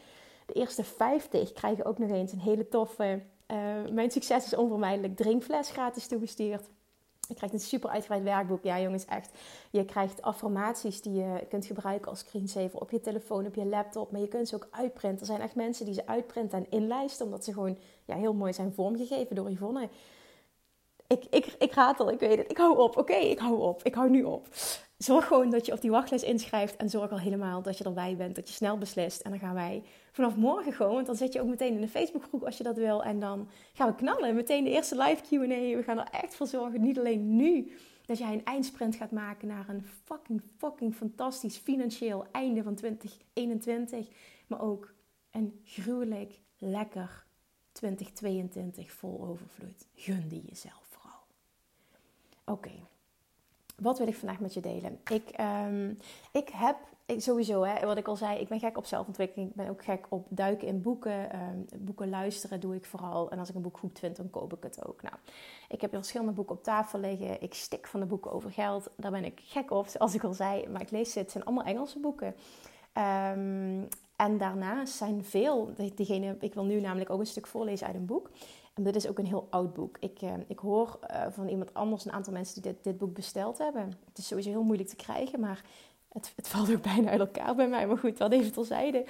De 0.46 0.54
eerste 0.54 0.84
50 0.84 1.52
krijgen 1.52 1.86
ook 1.86 1.98
nog 1.98 2.10
eens 2.10 2.32
een 2.32 2.40
hele 2.40 2.68
toffe 2.68 3.22
uh, 3.52 3.92
mijn 3.92 4.12
succes 4.12 4.46
is 4.46 4.56
onvermijdelijk. 4.56 5.16
Drinkfles 5.16 5.70
gratis 5.70 6.08
toegestuurd. 6.08 6.70
Je 7.28 7.34
krijgt 7.34 7.56
een 7.56 7.62
super 7.62 7.90
uitgebreid 7.90 8.24
werkboek. 8.24 8.64
Ja, 8.64 8.80
jongens, 8.80 9.06
echt. 9.06 9.32
Je 9.72 9.86
krijgt 9.86 10.22
affirmaties 10.22 11.02
die 11.02 11.14
je 11.14 11.46
kunt 11.50 11.66
gebruiken 11.66 12.10
als 12.10 12.20
screensaver 12.20 12.80
op 12.80 12.92
je 12.92 13.02
telefoon, 13.02 13.46
op 13.46 13.56
je 13.56 13.66
laptop. 13.66 14.12
Maar 14.12 14.22
je 14.22 14.28
kunt 14.28 14.48
ze 14.48 14.56
ook 14.56 14.68
uitprinten. 14.72 15.20
Er 15.20 15.26
zijn 15.26 15.42
echt 15.42 15.56
mensen 15.56 15.86
die 15.86 15.94
ze 15.94 16.08
uitprinten 16.08 16.58
en 16.58 16.70
inlijsten, 16.70 17.26
omdat 17.26 17.44
ze 17.44 17.54
gewoon 17.54 17.78
ja, 18.06 18.16
heel 18.16 18.34
mooi 18.34 18.54
zijn 18.54 18.74
vormgegeven 18.74 19.36
door 19.36 19.50
Yvonne. 19.50 19.90
Ik, 21.08 21.26
ik, 21.30 21.46
ik 21.60 21.74
raad 21.74 22.12
ik 22.12 22.20
weet 22.20 22.38
het. 22.38 22.52
Ik 22.52 22.58
hou 22.58 22.78
op. 22.78 22.98
Oké, 22.98 23.16
ik 23.16 23.40
hou 23.40 23.60
op. 23.60 23.84
Ik 23.84 23.94
hou 23.94 24.10
nu 24.10 24.24
op 24.24 24.48
zorg 25.06 25.28
gewoon 25.28 25.50
dat 25.50 25.66
je 25.66 25.72
op 25.72 25.82
die 25.82 25.92
wachtlijst 25.92 26.26
inschrijft. 26.26 26.76
En 26.76 26.90
zorg 26.90 27.12
al 27.12 27.20
helemaal 27.20 27.62
dat 27.62 27.78
je 27.78 27.84
erbij 27.84 28.16
bent. 28.16 28.36
Dat 28.36 28.48
je 28.48 28.54
snel 28.54 28.78
beslist. 28.78 29.22
En 29.22 29.30
dan 29.30 29.40
gaan 29.40 29.54
wij 29.54 29.84
vanaf 30.12 30.36
morgen 30.36 30.74
gewoon. 30.74 30.94
Want 30.94 31.06
dan 31.06 31.16
zit 31.16 31.34
je 31.34 31.42
ook 31.42 31.48
meteen 31.48 31.74
in 31.74 31.82
de 31.82 31.88
Facebookgroep 31.88 32.44
als 32.44 32.58
je 32.58 32.64
dat 32.64 32.78
wil. 32.78 33.04
En 33.04 33.20
dan 33.20 33.50
gaan 33.74 33.90
we 33.90 33.96
knallen. 33.96 34.36
Meteen 34.36 34.64
de 34.64 34.70
eerste 34.70 34.98
live 34.98 35.24
QA. 35.24 35.78
We 35.78 35.84
gaan 35.86 36.00
er 36.00 36.10
echt 36.12 36.36
voor 36.36 36.48
zorgen. 36.48 36.82
Niet 36.82 37.00
alleen 37.00 37.36
nu. 37.36 37.72
Dat 38.06 38.18
jij 38.18 38.34
een 38.34 38.46
eindsprint 38.46 38.96
gaat 38.96 39.12
maken 39.12 39.48
naar 39.48 39.70
een 39.70 39.86
fucking, 40.04 40.42
fucking 40.58 40.96
fantastisch 40.96 41.58
financieel 41.58 42.26
einde 42.32 42.64
van 42.64 42.76
2021. 42.76 44.08
Maar 44.48 44.62
ook 44.62 44.94
een 45.32 45.62
gruwelijk 45.64 46.40
lekker 46.58 47.26
2022 47.72 48.92
vol 48.92 49.26
overvloed. 49.26 49.88
Gun 49.96 50.28
die 50.28 50.44
jezelf 50.46 50.88
vooral. 50.90 51.22
Oké 52.46 52.94
wat 53.76 53.98
wil 53.98 54.08
ik 54.08 54.16
vandaag 54.16 54.40
met 54.40 54.54
je 54.54 54.60
delen? 54.60 55.00
Ik, 55.12 55.40
um, 55.40 55.98
ik 56.32 56.50
heb 56.50 56.78
sowieso, 57.18 57.64
hè, 57.64 57.86
wat 57.86 57.98
ik 57.98 58.08
al 58.08 58.16
zei, 58.16 58.40
ik 58.40 58.48
ben 58.48 58.60
gek 58.60 58.78
op 58.78 58.86
zelfontwikkeling. 58.86 59.50
Ik 59.50 59.56
ben 59.56 59.70
ook 59.70 59.84
gek 59.84 60.06
op 60.10 60.26
duiken 60.30 60.68
in 60.68 60.82
boeken. 60.82 61.42
Um, 61.42 61.66
boeken 61.80 62.10
luisteren 62.10 62.60
doe 62.60 62.76
ik 62.76 62.86
vooral. 62.86 63.32
En 63.32 63.40
als 63.40 63.50
ik 63.50 63.56
een 63.56 63.62
boek 63.62 63.78
goed 63.78 64.00
vind, 64.00 64.16
dan 64.16 64.30
koop 64.30 64.54
ik 64.54 64.64
het 64.64 64.86
ook. 64.86 65.02
Nou, 65.02 65.16
ik 65.70 65.82
heb 65.82 65.94
verschillende 65.94 66.32
boeken 66.32 66.56
op 66.56 66.64
tafel 66.64 67.00
liggen. 67.00 67.42
Ik 67.42 67.54
stik 67.54 67.88
van 67.88 68.00
de 68.00 68.06
boeken 68.06 68.32
over 68.32 68.52
geld. 68.52 68.90
Daar 68.98 69.12
ben 69.12 69.26
ik 69.26 69.42
gek 69.44 69.72
op, 69.72 69.88
zoals 69.88 70.14
ik 70.14 70.24
al 70.24 70.34
zei. 70.34 70.68
Maar 70.68 70.82
ik 70.82 70.92
lees. 70.92 71.14
Het 71.14 71.32
zijn 71.32 71.46
allemaal 71.46 71.66
Engelse 71.66 72.00
boeken. 72.00 72.28
Um, 72.28 73.88
en 74.16 74.38
daarnaast 74.38 74.94
zijn 74.94 75.24
veel, 75.24 75.74
diegene, 75.96 76.38
ik 76.40 76.54
wil 76.54 76.66
nu 76.66 76.80
namelijk 76.82 77.10
ook 77.10 77.20
een 77.20 77.26
stuk 77.26 77.48
voorlezen 77.48 77.88
uit 77.88 77.96
een 77.96 78.06
boek. 78.06 78.30
En 78.76 78.84
dit 78.84 78.96
is 78.96 79.08
ook 79.08 79.20
een 79.20 79.26
heel 79.26 79.48
oud 79.50 79.74
boek. 79.74 79.98
Ik, 80.00 80.22
uh, 80.22 80.34
ik 80.48 80.60
hoor 80.60 81.00
uh, 81.12 81.26
van 81.30 81.48
iemand 81.48 81.74
anders, 81.74 82.06
een 82.06 82.12
aantal 82.12 82.34
mensen 82.34 82.62
die 82.62 82.72
dit, 82.72 82.84
dit 82.84 82.98
boek 82.98 83.14
besteld 83.14 83.58
hebben. 83.58 83.94
Het 84.06 84.18
is 84.18 84.28
sowieso 84.28 84.50
heel 84.50 84.64
moeilijk 84.64 84.90
te 84.90 84.96
krijgen, 84.96 85.40
maar 85.40 85.64
het, 86.12 86.34
het 86.36 86.48
valt 86.54 86.72
ook 86.72 86.82
bijna 86.82 87.10
uit 87.10 87.20
elkaar 87.20 87.56
bij 87.56 87.68
mij. 87.68 87.88
Maar 87.88 87.98
goed, 87.98 88.18
dat 88.18 88.32
even 88.32 88.52
terzijde. 88.52 89.06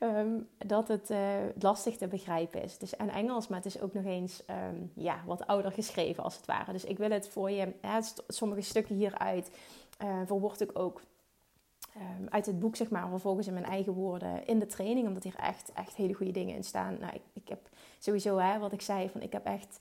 Um, 0.00 0.48
dat 0.66 0.88
het 0.88 1.10
uh, 1.10 1.18
lastig 1.58 1.96
te 1.96 2.08
begrijpen 2.08 2.62
is. 2.62 2.72
Het 2.72 2.82
is 2.82 2.94
in 2.94 3.10
Engels, 3.10 3.48
maar 3.48 3.58
het 3.58 3.74
is 3.74 3.80
ook 3.80 3.94
nog 3.94 4.04
eens 4.04 4.42
um, 4.70 4.90
ja, 4.94 5.22
wat 5.26 5.46
ouder 5.46 5.72
geschreven 5.72 6.22
als 6.22 6.36
het 6.36 6.46
ware. 6.46 6.72
Dus 6.72 6.84
ik 6.84 6.98
wil 6.98 7.10
het 7.10 7.28
voor 7.28 7.50
je, 7.50 7.72
ja, 7.82 8.02
sommige 8.28 8.60
stukken 8.60 8.94
hieruit 8.94 9.50
verwoord 10.26 10.60
ik 10.60 10.78
ook 10.78 11.02
um, 11.96 12.28
uit 12.28 12.46
het 12.46 12.58
boek, 12.58 12.76
zeg 12.76 12.90
maar, 12.90 13.08
vervolgens 13.08 13.46
in 13.46 13.52
mijn 13.52 13.64
eigen 13.64 13.92
woorden 13.92 14.46
in 14.46 14.58
de 14.58 14.66
training, 14.66 15.06
omdat 15.06 15.22
hier 15.22 15.36
echt, 15.36 15.72
echt 15.74 15.94
hele 15.94 16.14
goede 16.14 16.32
dingen 16.32 16.54
in 16.54 16.64
staan. 16.64 16.96
Nou, 17.00 17.14
ik, 17.14 17.22
ik 17.32 17.48
heb 17.48 17.68
sowieso, 17.98 18.36
hè, 18.36 18.58
wat 18.58 18.72
ik 18.72 18.80
zei, 18.80 19.08
van 19.08 19.22
ik 19.22 19.32
heb 19.32 19.44
echt 19.44 19.80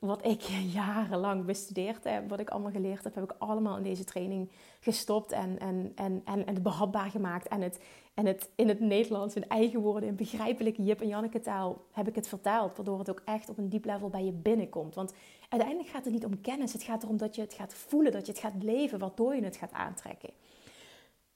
wat 0.00 0.26
ik 0.26 0.40
jarenlang 0.80 1.44
bestudeerd 1.44 2.04
heb, 2.04 2.28
wat 2.28 2.40
ik 2.40 2.50
allemaal 2.50 2.70
geleerd 2.70 3.04
heb, 3.04 3.14
heb 3.14 3.24
ik 3.24 3.34
allemaal 3.38 3.76
in 3.76 3.82
deze 3.82 4.04
training 4.04 4.50
gestopt 4.80 5.32
en, 5.32 5.58
en, 5.58 5.92
en, 5.94 6.22
en, 6.24 6.46
en 6.46 6.54
het 6.54 6.62
behapbaar 6.62 7.10
gemaakt. 7.10 7.48
En 7.48 7.60
het, 7.60 7.80
en 8.14 8.26
het 8.26 8.50
in 8.54 8.68
het 8.68 8.80
Nederlands, 8.80 9.34
in 9.34 9.48
eigen 9.48 9.80
woorden, 9.80 10.08
in 10.08 10.16
begrijpelijke 10.16 10.82
Jip 10.82 11.00
en 11.00 11.08
Janneke 11.08 11.40
taal 11.40 11.84
heb 11.92 12.08
ik 12.08 12.14
het 12.14 12.28
vertaald. 12.28 12.76
Waardoor 12.76 12.98
het 12.98 13.10
ook 13.10 13.22
echt 13.24 13.48
op 13.48 13.58
een 13.58 13.68
diep 13.68 13.84
level 13.84 14.08
bij 14.08 14.24
je 14.24 14.32
binnenkomt. 14.32 14.94
Want 14.94 15.14
uiteindelijk 15.48 15.90
gaat 15.90 16.04
het 16.04 16.12
niet 16.12 16.24
om 16.24 16.40
kennis. 16.40 16.72
Het 16.72 16.82
gaat 16.82 17.02
erom 17.02 17.16
dat 17.16 17.34
je 17.34 17.40
het 17.40 17.54
gaat 17.54 17.74
voelen, 17.74 18.12
dat 18.12 18.26
je 18.26 18.32
het 18.32 18.40
gaat 18.40 18.62
leven, 18.62 18.98
waardoor 18.98 19.34
je 19.34 19.44
het 19.44 19.56
gaat 19.56 19.72
aantrekken. 19.72 20.30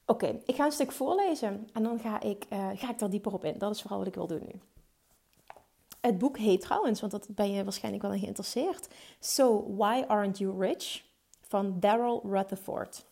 Oké, 0.06 0.40
ik 0.46 0.54
ga 0.54 0.64
een 0.64 0.72
stuk 0.72 0.92
voorlezen 0.92 1.68
en 1.72 1.82
dan 1.82 1.98
ga 1.98 2.20
ik, 2.20 2.44
uh, 2.52 2.68
ga 2.74 2.90
ik 2.90 2.98
daar 2.98 3.10
dieper 3.10 3.32
op 3.32 3.44
in. 3.44 3.58
Dat 3.58 3.74
is 3.74 3.80
vooral 3.80 3.98
wat 3.98 4.06
ik 4.06 4.14
wil 4.14 4.26
doen 4.26 4.42
nu. 4.52 4.60
Het 6.04 6.18
boek 6.18 6.38
heet 6.38 6.60
trouwens, 6.60 7.00
want 7.00 7.12
dat 7.12 7.28
ben 7.30 7.52
je 7.52 7.64
waarschijnlijk 7.64 8.04
wel 8.04 8.18
geïnteresseerd. 8.18 8.88
So, 9.20 9.74
Why 9.76 10.04
Aren't 10.06 10.38
You 10.38 10.58
Rich? 10.58 11.02
van 11.40 11.80
Daryl 11.80 12.22
Rutherford. 12.24 13.04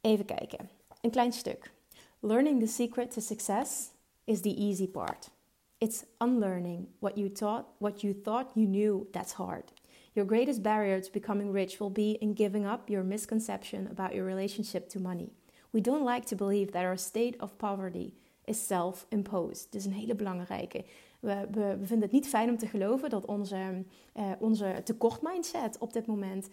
Even 0.00 0.24
kijken. 0.24 0.70
Een 1.00 1.10
klein 1.10 1.32
stuk. 1.32 1.72
Learning 2.20 2.60
the 2.60 2.66
secret 2.66 3.10
to 3.10 3.20
success 3.20 3.90
is 4.24 4.40
the 4.40 4.54
easy 4.54 4.88
part. 4.88 5.30
It's 5.78 6.04
unlearning 6.18 6.88
what 6.98 7.16
you 7.16 7.32
thought 7.32 7.64
what 7.78 8.00
you 8.00 8.20
thought 8.22 8.50
you 8.54 8.66
knew 8.66 9.10
that's 9.10 9.32
hard. 9.32 9.72
Your 10.12 10.28
greatest 10.28 10.62
barrier 10.62 11.00
to 11.00 11.10
becoming 11.10 11.52
rich 11.52 11.78
will 11.78 11.92
be 11.92 12.16
in 12.18 12.34
giving 12.34 12.66
up 12.66 12.88
your 12.88 13.04
misconception 13.04 13.88
about 13.90 14.14
your 14.14 14.26
relationship 14.26 14.88
to 14.88 15.00
money. 15.00 15.30
We 15.70 15.80
don't 15.80 16.14
like 16.14 16.26
to 16.26 16.36
believe 16.36 16.70
that 16.70 16.84
our 16.84 16.98
state 16.98 17.40
of 17.40 17.56
poverty 17.56 18.12
is 18.44 18.66
self-imposed. 18.66 19.70
Dit 19.70 19.80
is 19.80 19.86
een 19.86 19.92
hele 19.92 20.14
belangrijke. 20.14 20.84
We, 21.20 21.78
vinden 21.82 22.02
het 22.02 22.12
niet 22.12 22.28
fijn 22.28 22.50
om 22.50 22.58
te 22.58 22.66
geloven 22.66 23.10
dat 23.10 23.24
onze, 23.24 23.84
uh, 24.16 24.30
onze 24.38 24.80
tekortmindset 24.84 25.78
op 25.78 25.92
dit 25.92 26.06
moment, 26.06 26.48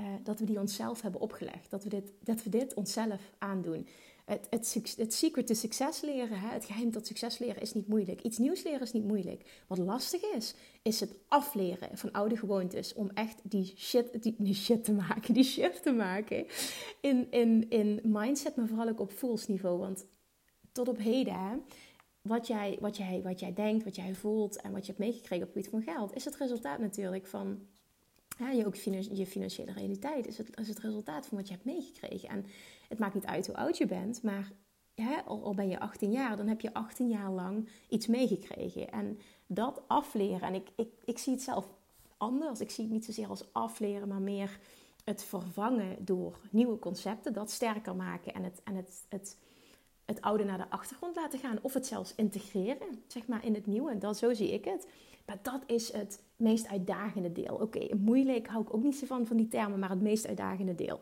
uh, 0.00 0.06
dat 0.22 0.38
we 0.38 0.44
die 0.44 0.60
onszelf 0.60 1.02
hebben 1.02 1.20
opgelegd. 1.20 1.70
Dat 1.70 1.82
we 1.82 1.88
dit, 1.88 2.12
dat 2.20 2.42
we 2.42 2.50
dit 2.50 2.74
onszelf 2.74 3.20
aandoen. 3.38 3.86
Het, 4.24 4.46
het, 4.50 4.94
het 4.96 5.14
secret 5.14 5.46
to 5.46 5.54
succes 5.54 6.00
leren, 6.00 6.40
hè, 6.40 6.48
het 6.48 6.64
geheim 6.64 6.90
tot 6.90 7.06
succes 7.06 7.38
leren 7.38 7.62
is 7.62 7.72
niet 7.72 7.88
moeilijk. 7.88 8.22
Iets 8.22 8.38
nieuws 8.38 8.62
leren 8.62 8.80
is 8.80 8.92
niet 8.92 9.04
moeilijk. 9.04 9.62
Wat 9.66 9.78
lastig 9.78 10.22
is, 10.22 10.54
is 10.82 11.00
het 11.00 11.14
afleren 11.28 11.98
van 11.98 12.12
oude 12.12 12.36
gewoontes. 12.36 12.94
Om 12.94 13.10
echt 13.14 13.40
die 13.42 13.72
shit, 13.76 14.22
die, 14.22 14.34
die 14.38 14.54
shit 14.54 14.84
te 14.84 14.92
maken, 14.92 15.34
die 15.34 15.44
shift 15.44 15.82
te 15.82 15.92
maken. 15.92 16.46
In, 17.00 17.26
in, 17.30 17.70
in 17.70 18.00
mindset, 18.02 18.56
maar 18.56 18.66
vooral 18.66 18.88
ook 18.88 19.00
op 19.00 19.12
voelsniveau. 19.12 19.78
Want 19.78 20.06
tot 20.72 20.88
op 20.88 20.98
heden, 20.98 21.62
wat 22.22 22.46
jij, 22.46 22.78
wat, 22.80 22.96
jij, 22.96 23.20
wat 23.22 23.40
jij 23.40 23.54
denkt, 23.54 23.84
wat 23.84 23.96
jij 23.96 24.14
voelt 24.14 24.60
en 24.60 24.72
wat 24.72 24.80
je 24.80 24.92
hebt 24.92 25.04
meegekregen 25.04 25.46
op 25.46 25.54
het 25.54 25.64
gebied 25.66 25.84
van 25.84 25.94
geld, 25.94 26.14
is 26.14 26.24
het 26.24 26.36
resultaat 26.36 26.78
natuurlijk 26.78 27.26
van 27.26 27.66
je, 28.38 28.66
ook 28.66 28.74
je 28.74 29.26
financiële 29.26 29.72
realiteit. 29.72 30.26
Is 30.26 30.38
het, 30.38 30.58
is 30.58 30.68
het 30.68 30.78
resultaat 30.78 31.26
van 31.26 31.38
wat 31.38 31.48
je 31.48 31.54
hebt 31.54 31.66
meegekregen. 31.66 32.28
En 32.28 32.46
het 32.88 32.98
maakt 32.98 33.14
niet 33.14 33.26
uit 33.26 33.46
hoe 33.46 33.56
oud 33.56 33.78
je 33.78 33.86
bent, 33.86 34.22
maar 34.22 34.52
al, 35.24 35.44
al 35.44 35.54
ben 35.54 35.68
je 35.68 35.80
18 35.80 36.10
jaar, 36.10 36.36
dan 36.36 36.46
heb 36.48 36.60
je 36.60 36.74
18 36.74 37.08
jaar 37.08 37.30
lang 37.30 37.68
iets 37.88 38.06
meegekregen. 38.06 38.92
En 38.92 39.18
dat 39.46 39.82
afleren, 39.86 40.48
en 40.48 40.54
ik, 40.54 40.68
ik, 40.76 40.88
ik 41.04 41.18
zie 41.18 41.32
het 41.32 41.42
zelf 41.42 41.68
anders. 42.16 42.60
Ik 42.60 42.70
zie 42.70 42.84
het 42.84 42.92
niet 42.92 43.04
zozeer 43.04 43.28
als 43.28 43.52
afleren, 43.52 44.08
maar 44.08 44.20
meer 44.20 44.58
het 45.04 45.24
vervangen 45.24 46.04
door 46.04 46.38
nieuwe 46.50 46.78
concepten, 46.78 47.32
dat 47.32 47.50
sterker 47.50 47.96
maken 47.96 48.34
en 48.34 48.44
het, 48.44 48.60
en 48.64 48.74
het, 48.74 49.04
het 49.08 49.36
het 50.08 50.20
oude 50.20 50.44
naar 50.44 50.58
de 50.58 50.70
achtergrond 50.70 51.16
laten 51.16 51.38
gaan. 51.38 51.58
Of 51.62 51.74
het 51.74 51.86
zelfs 51.86 52.14
integreren, 52.14 53.02
zeg 53.06 53.26
maar, 53.26 53.44
in 53.44 53.54
het 53.54 53.66
nieuwe. 53.66 53.98
Dat, 53.98 54.18
zo 54.18 54.34
zie 54.34 54.52
ik 54.52 54.64
het. 54.64 54.86
Maar 55.26 55.38
dat 55.42 55.62
is 55.66 55.92
het 55.92 56.22
meest 56.36 56.68
uitdagende 56.68 57.32
deel. 57.32 57.54
Oké, 57.54 57.94
moeilijk 57.96 58.46
hou 58.46 58.62
ik 58.62 58.74
ook 58.74 58.82
niet 58.82 58.96
zo 58.96 59.06
van, 59.06 59.26
van 59.26 59.36
die 59.36 59.48
termen, 59.48 59.78
maar 59.78 59.90
het 59.90 60.00
meest 60.00 60.26
uitdagende 60.26 60.74
deel. 60.74 61.00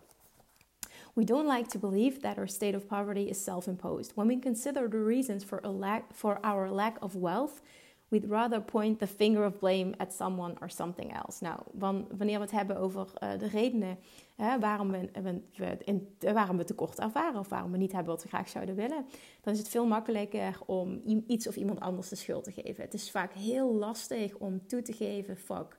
We 1.13 1.25
don't 1.25 1.49
like 1.49 1.69
to 1.69 1.79
believe 1.79 2.21
that 2.21 2.37
our 2.37 2.49
state 2.49 2.77
of 2.77 2.87
poverty 2.87 3.21
is 3.21 3.43
self-imposed. 3.43 4.15
When 4.15 4.27
we 4.27 4.39
consider 4.39 4.91
the 4.91 5.05
reasons 5.05 5.45
for, 5.45 5.61
a 5.65 5.71
lack, 5.71 6.03
for 6.13 6.39
our 6.41 6.71
lack 6.71 7.03
of 7.03 7.15
wealth, 7.15 7.61
we'd 8.09 8.29
rather 8.29 8.61
point 8.61 8.99
the 8.99 9.07
finger 9.07 9.45
of 9.45 9.59
blame 9.59 9.95
at 9.97 10.15
someone 10.15 10.55
or 10.61 10.71
something 10.71 11.13
else. 11.13 11.45
Nou, 11.45 11.61
wanneer 11.73 12.39
we 12.39 12.45
het 12.45 12.51
hebben 12.51 12.77
over 12.77 13.13
uh, 13.23 13.39
de 13.39 13.49
redenen 13.49 13.99
hè, 14.37 14.59
waarom, 14.59 14.91
we, 14.91 15.11
we, 15.57 15.77
in, 15.85 16.17
waarom 16.19 16.57
we 16.57 16.65
tekort 16.65 16.99
ervaren 16.99 17.41
of 17.41 17.49
waarom 17.49 17.73
we 17.73 17.79
niet 17.79 17.93
hebben 17.93 18.13
wat 18.13 18.23
we 18.23 18.29
graag 18.29 18.49
zouden 18.49 18.75
willen, 18.75 19.07
dan 19.41 19.53
is 19.53 19.59
het 19.59 19.69
veel 19.69 19.87
makkelijker 19.87 20.59
om 20.67 21.03
iets 21.27 21.49
of 21.49 21.57
iemand 21.57 21.81
anders 21.81 22.09
de 22.09 22.17
schuld 22.17 22.45
te 22.45 22.53
geven. 22.53 22.85
Het 22.85 22.95
is 22.95 23.11
vaak 23.11 23.33
heel 23.33 23.75
lastig 23.75 24.37
om 24.37 24.67
toe 24.67 24.83
te 24.83 24.93
geven: 24.93 25.37
fuck, 25.37 25.77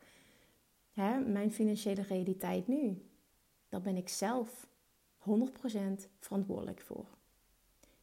hè, 0.91 1.19
mijn 1.19 1.51
financiële 1.51 2.01
realiteit 2.01 2.67
nu, 2.67 3.01
daar 3.69 3.81
ben 3.81 3.98
ik 3.98 4.10
zelf 4.10 4.67
100% 5.19 5.29
verantwoordelijk 6.19 6.81
voor. 6.81 7.05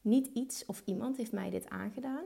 Niet 0.00 0.26
iets 0.26 0.66
of 0.66 0.82
iemand 0.84 1.16
heeft 1.16 1.32
mij 1.32 1.50
dit 1.50 1.68
aangedaan. 1.68 2.24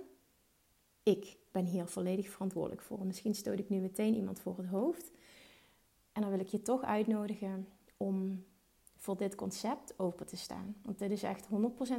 Ik 1.03 1.37
ben 1.63 1.67
hier 1.67 1.87
volledig 1.87 2.29
verantwoordelijk 2.31 2.83
voor. 2.83 3.07
Misschien 3.07 3.35
stoot 3.35 3.59
ik 3.59 3.69
nu 3.69 3.81
meteen 3.81 4.15
iemand 4.15 4.41
voor 4.41 4.57
het 4.57 4.67
hoofd. 4.67 5.11
En 6.13 6.23
dan 6.23 6.31
wil 6.31 6.41
ik 6.41 6.47
je 6.47 6.63
toch 6.63 6.83
uitnodigen 6.83 7.69
om 7.97 8.45
voor 8.97 9.17
dit 9.17 9.35
concept 9.35 9.99
open 9.99 10.27
te 10.27 10.37
staan. 10.37 10.77
Want 10.83 10.99
dit 10.99 11.11
is 11.11 11.23
echt 11.23 11.47
100% 11.47 11.49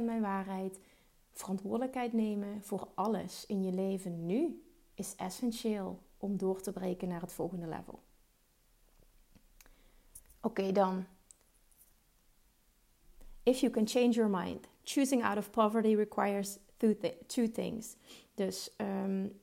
mijn 0.04 0.20
waarheid. 0.20 0.80
Verantwoordelijkheid 1.32 2.12
nemen 2.12 2.62
voor 2.62 2.88
alles 2.94 3.46
in 3.46 3.62
je 3.62 3.72
leven 3.72 4.26
nu 4.26 4.62
is 4.94 5.14
essentieel 5.16 5.98
om 6.16 6.36
door 6.36 6.60
te 6.60 6.72
breken 6.72 7.08
naar 7.08 7.20
het 7.20 7.32
volgende 7.32 7.66
level. 7.66 8.02
Oké, 10.40 10.72
dan. 10.72 11.04
If 13.42 13.60
you 13.60 13.72
can 13.72 13.88
change 13.88 14.10
your 14.10 14.30
mind, 14.30 14.68
choosing 14.82 15.24
out 15.24 15.38
of 15.38 15.50
poverty 15.50 15.94
requires 15.94 16.58
two, 17.26 17.50
things. 17.50 17.96
Dus, 18.34 18.70
um, 18.76 19.40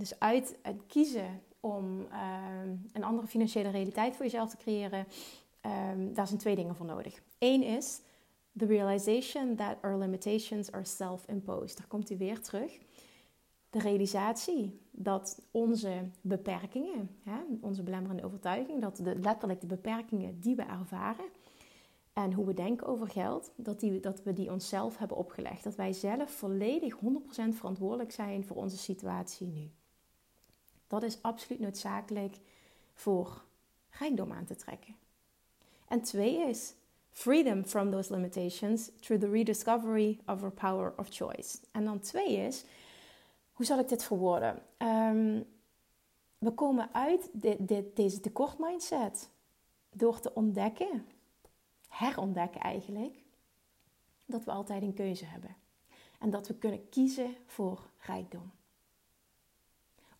dus 0.00 0.18
uit 0.18 0.56
het 0.62 0.86
kiezen 0.86 1.42
om 1.60 1.84
um, 1.84 2.88
een 2.92 3.04
andere 3.04 3.26
financiële 3.26 3.70
realiteit 3.70 4.16
voor 4.16 4.24
jezelf 4.24 4.50
te 4.50 4.56
creëren, 4.56 5.06
um, 5.92 6.14
daar 6.14 6.26
zijn 6.26 6.38
twee 6.38 6.56
dingen 6.56 6.74
voor 6.74 6.86
nodig. 6.86 7.22
Eén 7.38 7.62
is 7.62 8.00
the 8.56 8.66
realization 8.66 9.56
that 9.56 9.76
our 9.82 9.98
limitations 9.98 10.72
are 10.72 10.84
self-imposed. 10.84 11.78
Daar 11.78 11.86
komt 11.86 12.08
hij 12.08 12.18
weer 12.18 12.40
terug. 12.40 12.78
De 13.70 13.78
realisatie 13.78 14.80
dat 14.90 15.42
onze 15.50 16.08
beperkingen, 16.20 17.10
onze 17.60 17.82
belemmerende 17.82 18.24
overtuiging, 18.24 18.80
dat 18.80 18.96
de, 18.96 19.18
letterlijk 19.18 19.60
de 19.60 19.66
beperkingen 19.66 20.40
die 20.40 20.56
we 20.56 20.62
ervaren, 20.62 21.24
en 22.12 22.32
hoe 22.32 22.46
we 22.46 22.54
denken 22.54 22.86
over 22.86 23.08
geld, 23.08 23.52
dat, 23.56 23.80
die, 23.80 24.00
dat 24.00 24.22
we 24.22 24.32
die 24.32 24.50
onszelf 24.50 24.98
hebben 24.98 25.16
opgelegd. 25.16 25.64
Dat 25.64 25.74
wij 25.74 25.92
zelf 25.92 26.30
volledig 26.30 26.96
100% 26.96 26.98
verantwoordelijk 27.50 28.12
zijn 28.12 28.44
voor 28.44 28.56
onze 28.56 28.78
situatie 28.78 29.46
nu. 29.46 29.70
Dat 30.90 31.02
is 31.02 31.22
absoluut 31.22 31.60
noodzakelijk 31.60 32.36
voor 32.94 33.44
rijkdom 33.90 34.32
aan 34.32 34.44
te 34.44 34.56
trekken. 34.56 34.96
En 35.88 36.02
twee 36.02 36.48
is 36.48 36.74
freedom 37.10 37.64
from 37.64 37.90
those 37.90 38.12
limitations 38.12 38.90
through 39.00 39.24
the 39.24 39.30
rediscovery 39.30 40.18
of 40.26 40.42
our 40.42 40.52
power 40.52 40.92
of 40.96 41.08
choice. 41.10 41.58
En 41.72 41.84
dan 41.84 42.00
twee 42.00 42.36
is, 42.36 42.64
hoe 43.52 43.66
zal 43.66 43.78
ik 43.78 43.88
dit 43.88 44.04
verwoorden? 44.04 44.62
Um, 44.78 45.46
we 46.38 46.50
komen 46.50 46.94
uit 46.94 47.30
deze 47.94 48.20
tekortmindset 48.20 49.30
door 49.90 50.20
te 50.20 50.34
ontdekken 50.34 51.06
herontdekken 51.88 52.60
eigenlijk 52.60 53.14
dat 54.26 54.44
we 54.44 54.50
altijd 54.50 54.82
een 54.82 54.94
keuze 54.94 55.24
hebben. 55.24 55.56
En 56.18 56.30
dat 56.30 56.48
we 56.48 56.54
kunnen 56.54 56.88
kiezen 56.88 57.36
voor 57.46 57.80
rijkdom. 57.98 58.50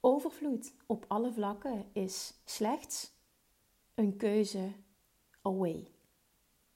Overvloed 0.00 0.72
op 0.86 1.04
alle 1.08 1.32
vlakken 1.32 1.84
is 1.92 2.34
slechts 2.44 3.12
een 3.94 4.16
keuze 4.16 4.72
away. 5.42 5.88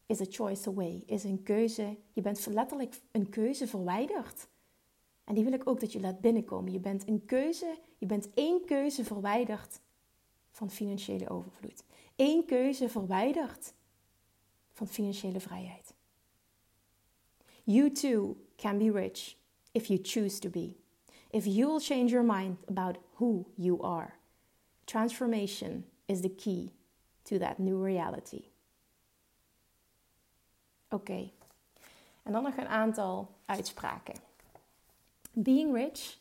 Is 0.06 0.20
a 0.20 0.26
choice 0.28 0.68
away. 0.68 1.02
Is 1.06 1.24
een 1.24 1.42
keuze. 1.42 1.96
Je 2.12 2.20
bent 2.20 2.46
letterlijk 2.46 3.00
een 3.10 3.28
keuze 3.28 3.66
verwijderd. 3.66 4.48
En 5.24 5.34
die 5.34 5.44
wil 5.44 5.52
ik 5.52 5.68
ook 5.68 5.80
dat 5.80 5.92
je 5.92 6.00
laat 6.00 6.20
binnenkomen. 6.20 6.72
Je 6.72 6.80
bent 6.80 7.08
een 7.08 7.24
keuze, 7.24 7.78
je 7.98 8.06
bent 8.06 8.34
één 8.34 8.64
keuze 8.64 9.04
verwijderd 9.04 9.80
van 10.50 10.70
financiële 10.70 11.28
overvloed. 11.28 11.84
Eén 12.16 12.44
keuze 12.44 12.88
verwijderd 12.88 13.74
van 14.72 14.88
financiële 14.88 15.40
vrijheid. 15.40 15.94
You 17.64 17.92
too 17.92 18.36
can 18.56 18.78
be 18.78 18.90
rich 18.90 19.36
if 19.72 19.86
you 19.86 19.98
choose 20.02 20.38
to 20.38 20.50
be. 20.50 20.83
If 21.34 21.46
you 21.46 21.66
will 21.66 21.80
change 21.80 22.12
your 22.12 22.22
mind 22.22 22.58
about 22.68 22.96
who 23.18 23.46
you 23.56 23.82
are. 23.82 24.14
Transformation 24.86 25.84
is 26.06 26.20
the 26.20 26.28
key 26.28 26.70
to 27.24 27.38
that 27.38 27.58
new 27.58 27.84
reality. 27.84 28.42
Oké, 30.88 31.30
en 32.22 32.32
dan 32.32 32.42
nog 32.42 32.56
een 32.56 32.68
aantal 32.68 33.28
uitspraken. 33.44 34.14
Being 35.32 35.74
rich 35.74 36.18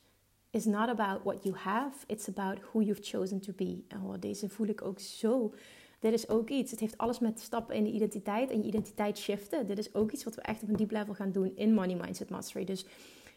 is 0.50 0.66
not 0.66 0.90
about 0.90 1.24
what 1.24 1.44
you 1.44 1.56
have, 1.58 2.06
it's 2.08 2.28
about 2.28 2.60
who 2.60 2.82
you've 2.82 3.04
chosen 3.04 3.40
to 3.40 3.54
be. 3.56 3.84
Oh, 3.96 4.14
deze 4.20 4.50
voel 4.50 4.68
ik 4.68 4.82
ook 4.82 5.00
zo. 5.00 5.54
Dit 6.00 6.14
is 6.14 6.30
ook 6.30 6.50
iets. 6.50 6.72
Het 6.72 6.80
heeft 6.80 6.98
alles 6.98 7.20
met 7.20 7.40
stappen 7.40 7.76
in 7.76 7.84
de 7.84 7.92
identiteit 7.92 8.50
en 8.50 8.62
je 8.62 8.68
identiteit 8.68 9.18
shiften. 9.18 9.68
Dit 9.68 9.78
is 9.78 9.96
ook 9.96 10.12
iets 10.12 10.24
wat 10.24 10.36
we 10.36 10.42
echt 10.42 10.64
op 10.64 10.70
een 10.70 10.76
diep 10.76 10.92
level 10.92 11.14
gaan 11.14 11.32
doen 11.32 11.56
in 11.56 11.74
Money 11.74 11.96
Mindset 11.96 12.30
Mastery. 12.30 12.66
Dus 12.66 12.86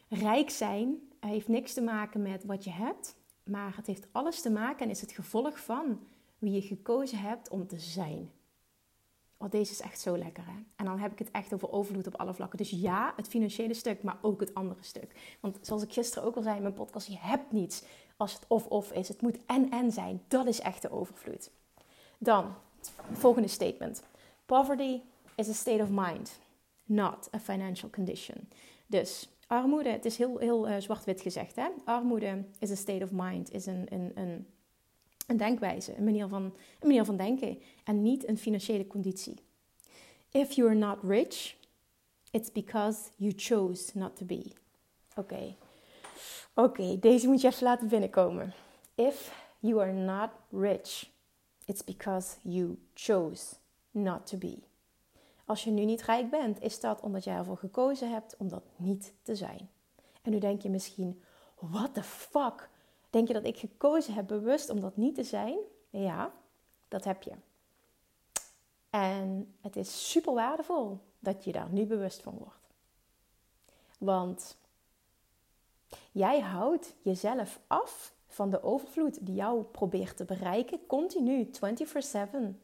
rijk 0.09 0.51
zijn 0.51 1.07
heeft 1.27 1.49
niks 1.49 1.73
te 1.73 1.83
maken 1.83 2.23
met 2.23 2.45
wat 2.45 2.65
je 2.65 2.71
hebt, 2.71 3.17
maar 3.45 3.77
het 3.77 3.87
heeft 3.87 4.07
alles 4.13 4.41
te 4.41 4.51
maken 4.51 4.85
en 4.85 4.91
is 4.91 5.01
het 5.01 5.13
gevolg 5.13 5.61
van 5.61 6.01
wie 6.39 6.53
je 6.53 6.63
gekozen 6.63 7.19
hebt 7.19 7.49
om 7.49 7.67
te 7.67 7.79
zijn. 7.79 8.31
Oh, 9.39 9.51
deze 9.51 9.73
is 9.73 9.81
echt 9.81 10.01
zo 10.01 10.19
lekker, 10.19 10.45
hè? 10.47 10.63
En 10.77 10.85
dan 10.85 10.99
heb 10.99 11.13
ik 11.13 11.19
het 11.19 11.31
echt 11.31 11.55
over 11.55 11.73
overvloed 11.73 12.07
op 12.07 12.15
alle 12.15 12.35
vlakken. 12.35 12.59
Dus 12.59 12.71
ja, 12.71 13.13
het 13.17 13.29
financiële 13.29 13.75
stuk, 13.75 14.03
maar 14.03 14.19
ook 14.23 14.41
het 14.41 14.55
andere 14.55 14.83
stuk. 14.83 15.37
Want 15.41 15.59
zoals 15.63 15.83
ik 15.83 15.93
gisteren 15.93 16.29
ook 16.29 16.37
al 16.37 16.43
zei 16.43 16.57
in 16.57 16.63
mijn 16.63 16.75
podcast, 16.75 17.07
je 17.07 17.19
hebt 17.19 17.53
niets 17.53 17.85
als 18.17 18.33
het 18.33 18.45
of-of 18.47 18.93
is. 18.93 19.09
Het 19.09 19.23
moet 19.23 19.39
en-en 19.47 19.93
zijn. 19.93 20.23
Dat 20.29 20.47
is 20.47 20.61
echte 20.61 20.91
overvloed. 20.91 21.51
Dan, 22.19 22.55
volgende 23.13 23.49
statement. 23.49 24.03
Poverty 24.47 25.01
is 25.35 25.49
a 25.49 25.53
state 25.53 25.83
of 25.83 25.89
mind, 25.91 26.39
not 26.85 27.29
a 27.35 27.39
financial 27.39 27.91
condition. 27.91 28.49
Dus 28.87 29.29
armoede, 29.47 29.89
het 29.89 30.05
is 30.05 30.17
heel, 30.17 30.39
heel 30.39 30.69
uh, 30.69 30.77
zwart-wit 30.79 31.21
gezegd, 31.21 31.57
hè? 31.57 31.69
Armoede 31.85 32.45
is 32.59 32.71
a 32.71 32.75
state 32.75 33.05
of 33.05 33.11
mind, 33.13 33.53
is 33.53 33.67
een, 33.67 33.87
een, 33.91 34.11
een 34.15 34.47
een 35.27 35.37
denkwijze, 35.37 35.97
een 35.97 36.05
manier, 36.05 36.29
van, 36.29 36.43
een 36.43 36.89
manier 36.89 37.05
van 37.05 37.17
denken 37.17 37.63
en 37.85 38.03
niet 38.03 38.29
een 38.29 38.39
financiële 38.39 38.87
conditie. 38.87 39.35
If 40.31 40.53
you're 40.53 40.75
not 40.75 40.99
rich, 41.03 41.57
it's 42.31 42.53
because 42.53 43.11
you 43.17 43.33
chose 43.37 43.99
not 43.99 44.17
to 44.17 44.25
be. 44.25 44.53
Oké, 45.15 45.55
oké, 46.55 46.99
deze 46.99 47.27
moet 47.27 47.41
je 47.41 47.49
even 47.49 47.63
laten 47.63 47.89
binnenkomen. 47.89 48.55
If 48.95 49.45
you 49.59 49.81
are 49.81 49.93
not 49.93 50.31
rich, 50.51 51.11
it's 51.65 51.85
because 51.85 52.37
you 52.43 52.79
chose 52.95 53.55
not 53.91 54.27
to 54.27 54.39
be. 54.39 54.59
Als 55.47 55.65
je 55.65 55.71
nu 55.71 55.85
niet 55.85 56.03
rijk 56.03 56.31
bent, 56.31 56.63
is 56.63 56.81
dat 56.81 57.01
omdat 57.01 57.25
jij 57.25 57.37
ervoor 57.37 57.59
gekozen 57.59 58.11
hebt 58.11 58.37
om 58.37 58.49
dat 58.49 58.65
niet 58.77 59.13
te 59.23 59.37
zijn. 59.37 59.71
En 60.23 60.31
nu 60.31 60.39
denk 60.39 60.63
je 60.63 60.71
misschien, 60.71 61.23
what 61.55 61.95
the 61.95 62.03
fuck? 62.03 62.71
Denk 63.11 63.29
je 63.29 63.35
dat 63.35 63.45
ik 63.45 63.59
gekozen 63.59 64.15
heb 64.15 64.27
bewust 64.27 64.71
om 64.71 64.81
dat 64.81 64.97
niet 64.97 65.15
te 65.15 65.25
zijn? 65.25 65.59
Ja, 65.91 66.33
dat 66.89 67.05
heb 67.05 67.23
je. 67.23 67.33
En 68.91 69.55
het 69.61 69.77
is 69.77 70.11
super 70.11 70.35
waardevol 70.35 71.01
dat 71.19 71.45
je 71.45 71.53
daar 71.53 71.71
nu 71.71 71.87
bewust 71.87 72.23
van 72.23 72.39
wordt. 72.39 72.71
Want 73.99 74.57
jij 76.13 76.41
houdt 76.41 76.95
jezelf 77.03 77.61
af 77.67 78.15
van 78.27 78.51
de 78.51 78.63
overvloed 78.63 79.27
die 79.27 79.35
jou 79.35 79.63
probeert 79.63 80.17
te 80.17 80.25
bereiken, 80.25 80.87
continu, 80.87 81.51
24/7, 81.51 82.61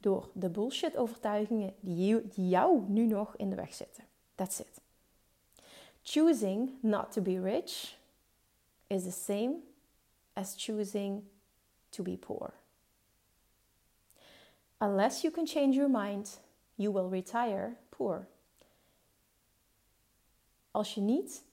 door 0.00 0.30
de 0.32 0.48
bullshit 0.48 0.96
overtuigingen 0.96 1.74
die 1.80 2.30
jou 2.34 2.80
nu 2.88 3.06
nog 3.06 3.36
in 3.36 3.50
de 3.50 3.56
weg 3.56 3.74
zitten. 3.74 4.04
That's 4.34 4.60
it. 4.60 4.80
Choosing 6.02 6.70
not 6.80 7.12
to 7.12 7.22
be 7.22 7.40
rich 7.40 7.98
is 8.86 9.02
the 9.02 9.10
same 9.10 9.54
as 10.32 10.54
choosing 10.56 11.24
to 11.88 12.02
be 12.02 12.16
poor. 12.16 12.52
Unless 14.78 15.22
you 15.22 15.32
can 15.32 15.46
change 15.46 15.74
your 15.74 15.90
mind, 15.90 16.40
you 16.74 16.92
will 16.92 17.08
retire 17.08 17.76
poor. 17.88 18.26
Als 20.70 20.94
je 20.94 21.00
niet 21.00 21.44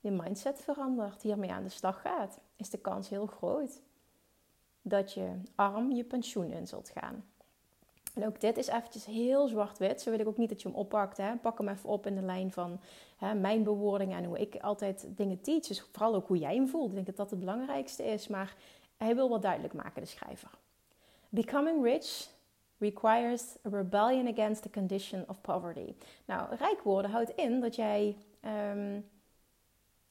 je 0.00 0.10
mindset 0.10 0.60
verandert, 0.60 1.22
hiermee 1.22 1.52
aan 1.52 1.62
de 1.62 1.68
slag 1.68 2.00
gaat, 2.00 2.38
is 2.56 2.70
de 2.70 2.78
kans 2.78 3.08
heel 3.08 3.26
groot 3.26 3.80
dat 4.88 5.12
je 5.12 5.30
arm 5.54 5.92
je 5.92 6.04
pensioen 6.04 6.50
in 6.50 6.66
zult 6.66 6.90
gaan. 6.94 7.24
En 8.14 8.26
ook 8.26 8.40
dit 8.40 8.56
is 8.56 8.66
eventjes 8.66 9.04
heel 9.04 9.48
zwart-wit. 9.48 10.00
Zo 10.00 10.10
wil 10.10 10.20
ik 10.20 10.26
ook 10.26 10.36
niet 10.36 10.48
dat 10.48 10.62
je 10.62 10.68
hem 10.68 10.76
oppakt. 10.76 11.16
Hè. 11.16 11.36
Pak 11.36 11.58
hem 11.58 11.68
even 11.68 11.88
op 11.88 12.06
in 12.06 12.14
de 12.14 12.22
lijn 12.22 12.52
van 12.52 12.80
hè, 13.16 13.34
mijn 13.34 13.62
bewoordingen 13.62 14.18
en 14.18 14.24
hoe 14.24 14.38
ik 14.38 14.56
altijd 14.56 15.06
dingen 15.08 15.40
teach. 15.40 15.66
Dus 15.66 15.80
vooral 15.80 16.14
ook 16.14 16.26
hoe 16.28 16.38
jij 16.38 16.54
hem 16.54 16.68
voelt. 16.68 16.88
Ik 16.88 16.94
denk 16.94 17.06
dat 17.06 17.16
dat 17.16 17.30
het 17.30 17.38
belangrijkste 17.38 18.04
is. 18.04 18.28
Maar 18.28 18.56
hij 18.96 19.14
wil 19.14 19.28
wat 19.28 19.42
duidelijk 19.42 19.74
maken, 19.74 20.02
de 20.02 20.08
schrijver. 20.08 20.50
Becoming 21.28 21.84
rich 21.84 22.28
requires 22.78 23.56
a 23.66 23.68
rebellion 23.70 24.28
against 24.28 24.62
the 24.62 24.70
condition 24.70 25.24
of 25.28 25.40
poverty. 25.40 25.94
Nou, 26.24 26.56
rijk 26.56 26.80
worden 26.82 27.10
houdt 27.10 27.30
in 27.30 27.60
dat 27.60 27.76
jij 27.76 28.16
um, 28.44 29.08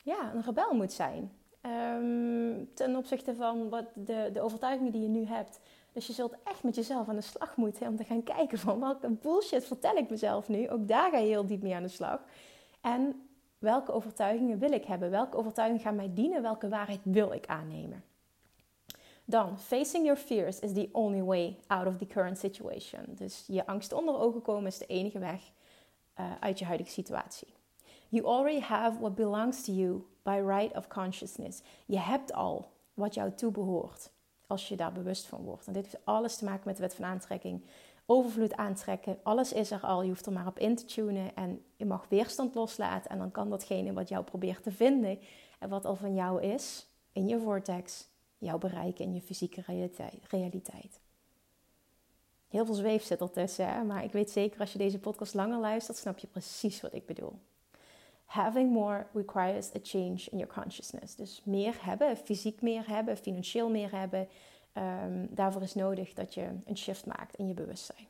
ja, 0.04 0.34
een 0.34 0.42
rebel 0.42 0.74
moet 0.74 0.94
zijn. 0.94 1.32
Um, 1.68 2.70
ten 2.74 2.96
opzichte 2.96 3.36
van 3.36 3.70
wat 3.70 3.86
de, 3.94 4.30
de 4.34 4.42
overtuigingen 4.42 4.92
die 4.92 5.02
je 5.02 5.08
nu 5.08 5.26
hebt. 5.26 5.60
Dus 5.92 6.08
je 6.08 6.14
zult 6.14 6.36
echt 6.44 6.64
met 6.64 6.76
jezelf 6.76 7.10
aan 7.10 7.16
de 7.16 7.22
slag 7.22 7.56
moeten 7.56 7.88
om 7.88 7.96
te 7.96 8.04
gaan 8.04 8.24
kijken 8.24 8.58
van 8.58 8.80
welke 8.80 9.10
bullshit 9.10 9.66
vertel 9.66 9.96
ik 9.96 10.10
mezelf 10.10 10.50
nu. 10.50 10.70
Ook 10.70 10.88
daar 10.88 11.12
ga 11.12 11.18
je 11.18 11.28
heel 11.28 11.46
diep 11.46 11.62
mee 11.62 11.76
aan 11.76 11.84
de 11.84 11.88
slag. 11.88 12.22
En 12.82 13.28
welke 13.58 13.92
overtuigingen 13.92 14.60
wil 14.60 14.72
ik 14.72 14.86
hebben? 14.86 15.10
Welke 15.10 15.38
overtuigingen 15.38 15.84
gaan 15.84 15.96
mij 15.96 16.14
dienen? 16.14 16.42
Welke 16.42 16.70
waarheid 16.70 17.00
wil 17.04 17.32
ik 17.32 17.46
aannemen? 17.46 18.04
Dan, 19.26 19.60
facing 19.60 20.06
your 20.06 20.20
fears 20.20 20.60
is 20.60 20.74
the 20.74 20.90
only 20.92 21.24
way 21.24 21.58
out 21.68 21.88
of 21.88 21.98
the 21.98 22.08
current 22.08 22.38
situation. 22.38 23.04
Dus 23.08 23.44
je 23.48 23.66
angst 23.66 23.94
onder 23.94 24.20
ogen 24.20 24.42
komen 24.42 24.68
is 24.68 24.78
de 24.78 24.86
enige 24.86 25.20
weg 25.20 25.52
uh, 26.20 26.32
uit 26.40 26.60
je 26.60 26.66
huidige 26.66 26.92
situatie. 26.92 27.57
You 28.10 28.26
already 28.26 28.60
have 28.60 29.00
what 29.00 29.16
belongs 29.16 29.64
to 29.64 29.72
you 29.72 30.06
by 30.24 30.42
right 30.46 30.76
of 30.76 30.88
consciousness. 30.88 31.62
Je 31.86 32.00
hebt 32.00 32.34
al 32.34 32.72
wat 32.94 33.14
jou 33.14 33.32
toebehoort 33.36 34.12
als 34.48 34.68
je 34.68 34.76
daar 34.76 34.92
bewust 34.92 35.26
van 35.26 35.44
wordt. 35.44 35.68
En 35.68 35.74
dit 35.74 35.84
heeft 35.84 36.06
alles 36.06 36.38
te 36.38 36.46
maken 36.46 36.62
met 36.66 36.76
de 36.76 36.82
wet 36.82 36.96
van 36.96 37.06
aantrekking. 37.06 37.66
Overvloed 38.06 38.56
aantrekken, 38.56 39.20
alles 39.24 39.54
is 39.54 39.72
er 39.72 39.82
al. 39.82 40.02
Je 40.02 40.08
hoeft 40.08 40.26
er 40.26 40.32
maar 40.32 40.48
op 40.48 40.60
in 40.60 40.76
te 40.76 40.86
tunen 40.86 41.36
en 41.36 41.64
je 41.76 41.86
mag 41.86 42.06
weerstand 42.10 42.56
loslaten. 42.56 43.12
En 43.12 43.18
dan 43.18 43.32
kan 43.32 43.50
datgene 43.50 43.94
wat 43.94 44.10
jou 44.10 44.24
probeert 44.24 44.64
te 44.64 44.72
vinden 44.72 45.20
en 45.60 45.70
wat 45.70 45.86
al 45.86 45.96
van 45.96 46.16
jou 46.16 46.42
is, 46.42 46.88
in 47.12 47.28
je 47.28 47.40
vortex, 47.40 48.08
jou 48.38 48.60
bereiken 48.60 49.06
in 49.06 49.14
je 49.14 49.22
fysieke 49.22 49.64
realiteit. 50.30 51.00
Heel 52.48 52.66
veel 52.66 52.76
zweef 52.76 53.04
zit 53.04 53.22
ertussen, 53.22 53.88
maar 53.88 54.04
ik 54.04 54.12
weet 54.12 54.32
zeker 54.32 54.60
als 54.60 54.72
je 54.72 54.78
deze 54.78 55.00
podcast 55.00 55.34
langer 55.34 55.60
luistert, 55.60 55.98
snap 55.98 56.18
je 56.18 56.28
precies 56.28 56.82
wat 56.82 56.94
ik 56.94 57.06
bedoel. 57.06 57.40
Having 58.28 58.72
more 58.72 59.08
requires 59.14 59.70
a 59.76 59.80
change 59.84 60.30
in 60.30 60.38
your 60.38 60.54
consciousness. 60.54 61.16
Dus 61.16 61.42
meer 61.44 61.76
hebben, 61.80 62.18
fysiek 62.18 62.62
meer 62.62 62.88
hebben, 62.88 63.18
financieel 63.18 63.70
meer 63.70 63.92
hebben. 63.92 64.28
Um, 64.74 65.28
daarvoor 65.30 65.62
is 65.62 65.76
nodig 65.76 66.14
dat 66.14 66.34
je 66.34 66.50
een 66.66 66.78
shift 66.78 67.06
maakt 67.06 67.36
in 67.36 67.48
je 67.48 67.54
bewustzijn. 67.54 68.08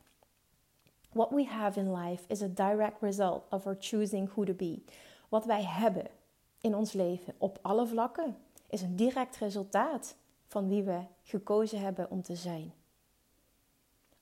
What 1.12 1.30
we 1.30 1.46
have 1.46 1.80
in 1.80 1.94
life 1.94 2.24
is 2.28 2.42
a 2.42 2.48
direct 2.48 3.02
result 3.02 3.44
of 3.50 3.66
our 3.66 3.78
choosing 3.80 4.30
who 4.30 4.44
to 4.44 4.54
be. 4.54 4.84
Wat 5.30 5.46
wij 5.46 5.64
hebben 5.64 6.08
in 6.62 6.76
ons 6.76 6.94
leven 6.94 7.34
op 7.38 7.60
alle 7.62 7.88
vlakken 7.88 8.38
is 8.70 8.82
een 8.82 8.96
direct 8.96 9.38
resultaat 9.38 10.16
van 10.48 10.68
wie 10.68 10.84
we 10.84 11.02
gekozen 11.24 11.80
hebben 11.80 12.12
om 12.12 12.22
te 12.22 12.36
zijn. 12.36 12.74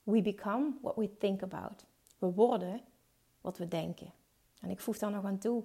We 0.02 0.22
become 0.22 0.70
what 0.82 0.96
we 0.96 1.16
think 1.18 1.42
about. 1.42 1.84
We 2.18 2.32
worden 2.32 2.80
wat 3.40 3.58
we 3.58 3.68
denken. 3.68 4.12
En 4.60 4.70
ik 4.70 4.80
voeg 4.80 4.98
daar 4.98 5.10
nog 5.10 5.24
aan 5.24 5.38
toe. 5.38 5.62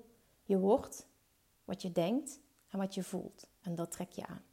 Je 0.52 0.60
wordt 0.60 1.08
wat 1.66 1.82
je 1.82 1.92
denkt 1.92 2.40
en 2.70 2.80
wat 2.80 2.96
je 2.96 3.04
voelt. 3.04 3.48
En 3.62 3.76
dat 3.76 3.92
trek 3.92 4.12
je 4.12 4.26
aan. 4.26 4.44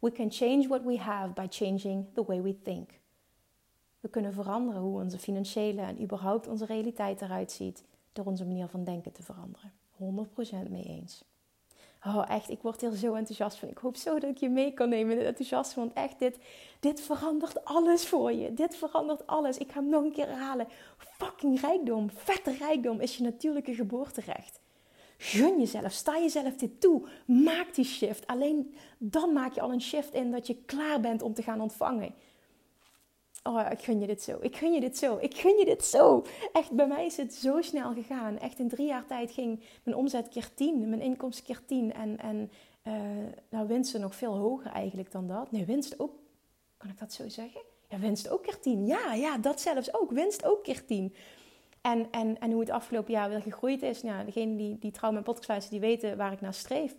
We 0.00 0.12
can 0.12 0.30
change 0.30 0.68
what 0.68 0.82
we 0.82 0.98
have 0.98 1.32
by 1.32 1.46
changing 1.50 2.06
the 2.14 2.24
way 2.24 2.42
we 2.42 2.62
think. 2.62 3.00
We 4.00 4.08
kunnen 4.08 4.32
veranderen 4.32 4.80
hoe 4.80 5.00
onze 5.00 5.18
financiële 5.18 5.80
en 5.80 6.02
überhaupt 6.02 6.46
onze 6.46 6.64
realiteit 6.64 7.20
eruit 7.20 7.52
ziet 7.52 7.84
door 8.12 8.24
onze 8.24 8.44
manier 8.44 8.68
van 8.68 8.84
denken 8.84 9.12
te 9.12 9.22
veranderen. 9.22 9.72
100% 10.66 10.70
mee 10.70 10.84
eens. 10.84 11.24
Oh, 12.06 12.24
echt, 12.28 12.50
ik 12.50 12.62
word 12.62 12.80
hier 12.80 12.90
zo 12.90 13.14
enthousiast 13.14 13.58
van. 13.58 13.68
Ik 13.68 13.78
hoop 13.78 13.96
zo 13.96 14.18
dat 14.18 14.30
ik 14.30 14.36
je 14.36 14.48
mee 14.48 14.72
kan 14.72 14.88
nemen 14.88 15.12
in 15.12 15.18
het 15.18 15.26
enthousiasme. 15.26 15.82
Want 15.82 15.96
echt, 15.96 16.18
dit, 16.18 16.38
dit 16.80 17.00
verandert 17.00 17.64
alles 17.64 18.06
voor 18.06 18.32
je. 18.32 18.54
Dit 18.54 18.76
verandert 18.76 19.26
alles. 19.26 19.58
Ik 19.58 19.72
ga 19.72 19.80
hem 19.80 19.88
nog 19.88 20.04
een 20.04 20.12
keer 20.12 20.26
herhalen. 20.26 20.68
Fucking 20.96 21.60
rijkdom, 21.60 22.10
vette 22.10 22.52
rijkdom 22.52 23.00
is 23.00 23.16
je 23.16 23.22
natuurlijke 23.22 23.74
geboorterecht. 23.74 24.59
Gun 25.22 25.58
jezelf, 25.58 25.92
sta 25.92 26.18
jezelf 26.18 26.56
dit 26.56 26.80
toe. 26.80 27.08
Maak 27.26 27.74
die 27.74 27.84
shift. 27.84 28.26
Alleen 28.26 28.74
dan 28.98 29.32
maak 29.32 29.54
je 29.54 29.60
al 29.60 29.72
een 29.72 29.80
shift 29.80 30.14
in 30.14 30.30
dat 30.30 30.46
je 30.46 30.56
klaar 30.66 31.00
bent 31.00 31.22
om 31.22 31.34
te 31.34 31.42
gaan 31.42 31.60
ontvangen. 31.60 32.14
Oh, 33.42 33.66
ik 33.70 33.78
gun 33.78 34.00
je 34.00 34.06
dit 34.06 34.22
zo. 34.22 34.38
Ik 34.40 34.56
gun 34.56 34.72
je 34.72 34.80
dit 34.80 34.98
zo. 34.98 35.16
Ik 35.16 35.36
gun 35.36 35.58
je 35.58 35.64
dit 35.64 35.84
zo. 35.84 36.24
Echt, 36.52 36.70
bij 36.70 36.86
mij 36.86 37.06
is 37.06 37.16
het 37.16 37.34
zo 37.34 37.60
snel 37.60 37.92
gegaan. 37.92 38.38
Echt 38.38 38.58
in 38.58 38.68
drie 38.68 38.86
jaar 38.86 39.06
tijd 39.06 39.30
ging 39.30 39.64
mijn 39.82 39.96
omzet 39.96 40.28
keer 40.28 40.54
tien. 40.54 40.88
Mijn 40.88 41.00
inkomsten 41.00 41.44
keer 41.44 41.60
tien. 41.66 41.92
En, 41.92 42.18
en 42.18 42.50
uh, 42.86 42.94
nou, 43.50 43.66
winsten 43.66 44.00
nog 44.00 44.14
veel 44.14 44.36
hoger 44.36 44.70
eigenlijk 44.70 45.12
dan 45.12 45.26
dat. 45.26 45.50
Nee, 45.50 45.64
winst 45.64 46.00
ook. 46.00 46.12
Kan 46.76 46.90
ik 46.90 46.98
dat 46.98 47.12
zo 47.12 47.28
zeggen? 47.28 47.60
Ja, 47.88 47.98
winst 47.98 48.28
ook 48.28 48.42
keer 48.42 48.60
tien. 48.60 48.86
Ja, 48.86 49.14
ja, 49.14 49.38
dat 49.38 49.60
zelfs 49.60 49.94
ook. 49.94 50.10
Winst 50.10 50.44
ook 50.44 50.62
keer 50.62 50.84
tien. 50.84 51.14
En, 51.80 52.10
en, 52.10 52.40
en 52.40 52.50
hoe 52.50 52.60
het 52.60 52.70
afgelopen 52.70 53.12
jaar 53.12 53.28
weer 53.28 53.42
gegroeid 53.42 53.82
is. 53.82 54.02
Nou, 54.02 54.24
degene 54.24 54.56
die, 54.56 54.78
die 54.78 54.90
trouw 54.90 55.12
mijn 55.12 55.24
podcast 55.24 55.70
die 55.70 55.80
weten 55.80 56.16
waar 56.16 56.32
ik 56.32 56.40
naar 56.40 56.54
streef. 56.54 56.94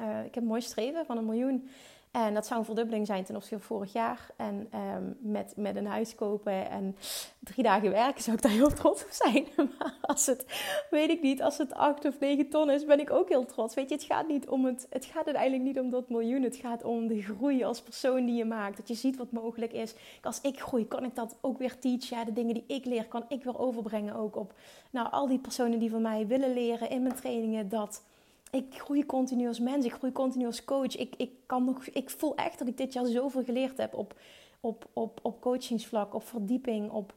Uh, 0.00 0.24
ik 0.24 0.34
heb 0.34 0.44
mooi 0.44 0.60
streven 0.60 1.06
van 1.06 1.16
een 1.16 1.26
miljoen. 1.26 1.68
En 2.10 2.34
dat 2.34 2.46
zou 2.46 2.58
een 2.58 2.64
verdubbeling 2.64 3.06
zijn 3.06 3.24
ten 3.24 3.36
opzichte 3.36 3.64
van 3.64 3.76
vorig 3.76 3.92
jaar. 3.92 4.26
En 4.36 4.68
um, 4.74 5.16
met, 5.20 5.52
met 5.56 5.76
een 5.76 5.86
huis 5.86 6.14
kopen 6.14 6.70
en 6.70 6.96
drie 7.40 7.64
dagen 7.64 7.90
werken 7.90 8.22
zou 8.22 8.36
ik 8.36 8.42
daar 8.42 8.52
heel 8.52 8.72
trots 8.72 9.04
op 9.04 9.10
zijn. 9.10 9.46
Maar 9.78 9.94
als 10.00 10.26
het, 10.26 10.44
weet 10.90 11.10
ik 11.10 11.22
niet, 11.22 11.42
als 11.42 11.58
het 11.58 11.74
acht 11.74 12.04
of 12.04 12.20
negen 12.20 12.48
ton 12.48 12.70
is, 12.70 12.84
ben 12.84 13.00
ik 13.00 13.10
ook 13.10 13.28
heel 13.28 13.44
trots. 13.44 13.74
Weet 13.74 13.88
je, 13.88 13.94
het 13.94 14.04
gaat, 14.04 14.28
niet 14.28 14.48
om 14.48 14.64
het, 14.64 14.86
het 14.90 15.04
gaat 15.04 15.24
uiteindelijk 15.24 15.64
niet 15.64 15.78
om 15.78 15.90
dat 15.90 16.08
miljoen. 16.08 16.42
Het 16.42 16.56
gaat 16.56 16.84
om 16.84 17.06
de 17.06 17.22
groei 17.22 17.64
als 17.64 17.82
persoon 17.82 18.26
die 18.26 18.36
je 18.36 18.44
maakt. 18.44 18.76
Dat 18.76 18.88
je 18.88 18.94
ziet 18.94 19.16
wat 19.16 19.32
mogelijk 19.32 19.72
is. 19.72 19.94
Als 20.22 20.40
ik 20.40 20.60
groei, 20.60 20.86
kan 20.86 21.04
ik 21.04 21.14
dat 21.14 21.36
ook 21.40 21.58
weer 21.58 21.78
teachen. 21.78 22.16
Ja, 22.16 22.24
de 22.24 22.32
dingen 22.32 22.54
die 22.54 22.64
ik 22.66 22.84
leer, 22.84 23.06
kan 23.06 23.24
ik 23.28 23.44
weer 23.44 23.58
overbrengen 23.58 24.14
ook 24.14 24.36
op 24.36 24.52
nou, 24.90 25.10
al 25.10 25.26
die 25.26 25.38
personen 25.38 25.78
die 25.78 25.90
van 25.90 26.02
mij 26.02 26.26
willen 26.26 26.52
leren 26.52 26.90
in 26.90 27.02
mijn 27.02 27.14
trainingen. 27.14 27.68
Dat 27.68 28.02
ik 28.50 28.64
groei 28.78 29.06
continu 29.06 29.48
als 29.48 29.60
mens, 29.60 29.84
ik 29.84 29.92
groei 29.92 30.12
continu 30.12 30.46
als 30.46 30.64
coach. 30.64 30.96
Ik, 30.96 31.14
ik, 31.16 31.30
kan 31.46 31.64
nog, 31.64 31.86
ik 31.86 32.10
voel 32.10 32.36
echt 32.36 32.58
dat 32.58 32.68
ik 32.68 32.76
dit 32.76 32.92
jaar 32.92 33.06
zoveel 33.06 33.44
geleerd 33.44 33.76
heb 33.76 33.94
op, 33.94 34.14
op, 34.60 34.86
op, 34.92 35.18
op 35.22 35.40
coachingsvlak, 35.40 36.14
op 36.14 36.26
verdieping, 36.26 36.90
op, 36.90 37.14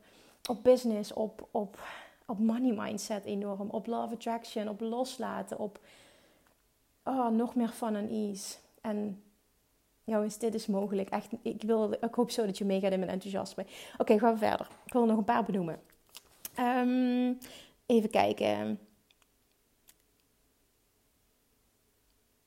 op 0.49 0.63
business, 0.63 1.13
op, 1.13 1.47
op, 1.51 1.79
op 2.25 2.39
money 2.39 2.73
mindset 2.75 3.25
enorm, 3.25 3.69
op 3.69 3.87
love 3.87 4.13
attraction, 4.13 4.69
op 4.69 4.79
loslaten, 4.79 5.59
op 5.59 5.79
oh, 7.03 7.27
nog 7.27 7.55
meer 7.55 7.69
fun 7.69 7.95
en 7.95 8.09
ease. 8.09 8.57
En 8.81 9.23
jongens, 10.03 10.37
dit 10.37 10.53
is 10.53 10.67
mogelijk. 10.67 11.09
Echt, 11.09 11.31
ik, 11.41 11.61
wil, 11.61 11.91
ik 11.91 12.13
hoop 12.13 12.31
zo 12.31 12.45
dat 12.45 12.57
je 12.57 12.65
meegaat 12.65 12.91
in 12.91 12.99
mijn 12.99 13.11
enthousiasme. 13.11 13.65
Oké, 13.97 14.19
gaan 14.19 14.33
we 14.33 14.39
verder. 14.39 14.67
Ik 14.85 14.93
wil 14.93 15.05
nog 15.05 15.17
een 15.17 15.23
paar 15.23 15.43
benoemen. 15.43 15.79
Um, 16.59 17.37
even 17.85 18.09
kijken. 18.09 18.79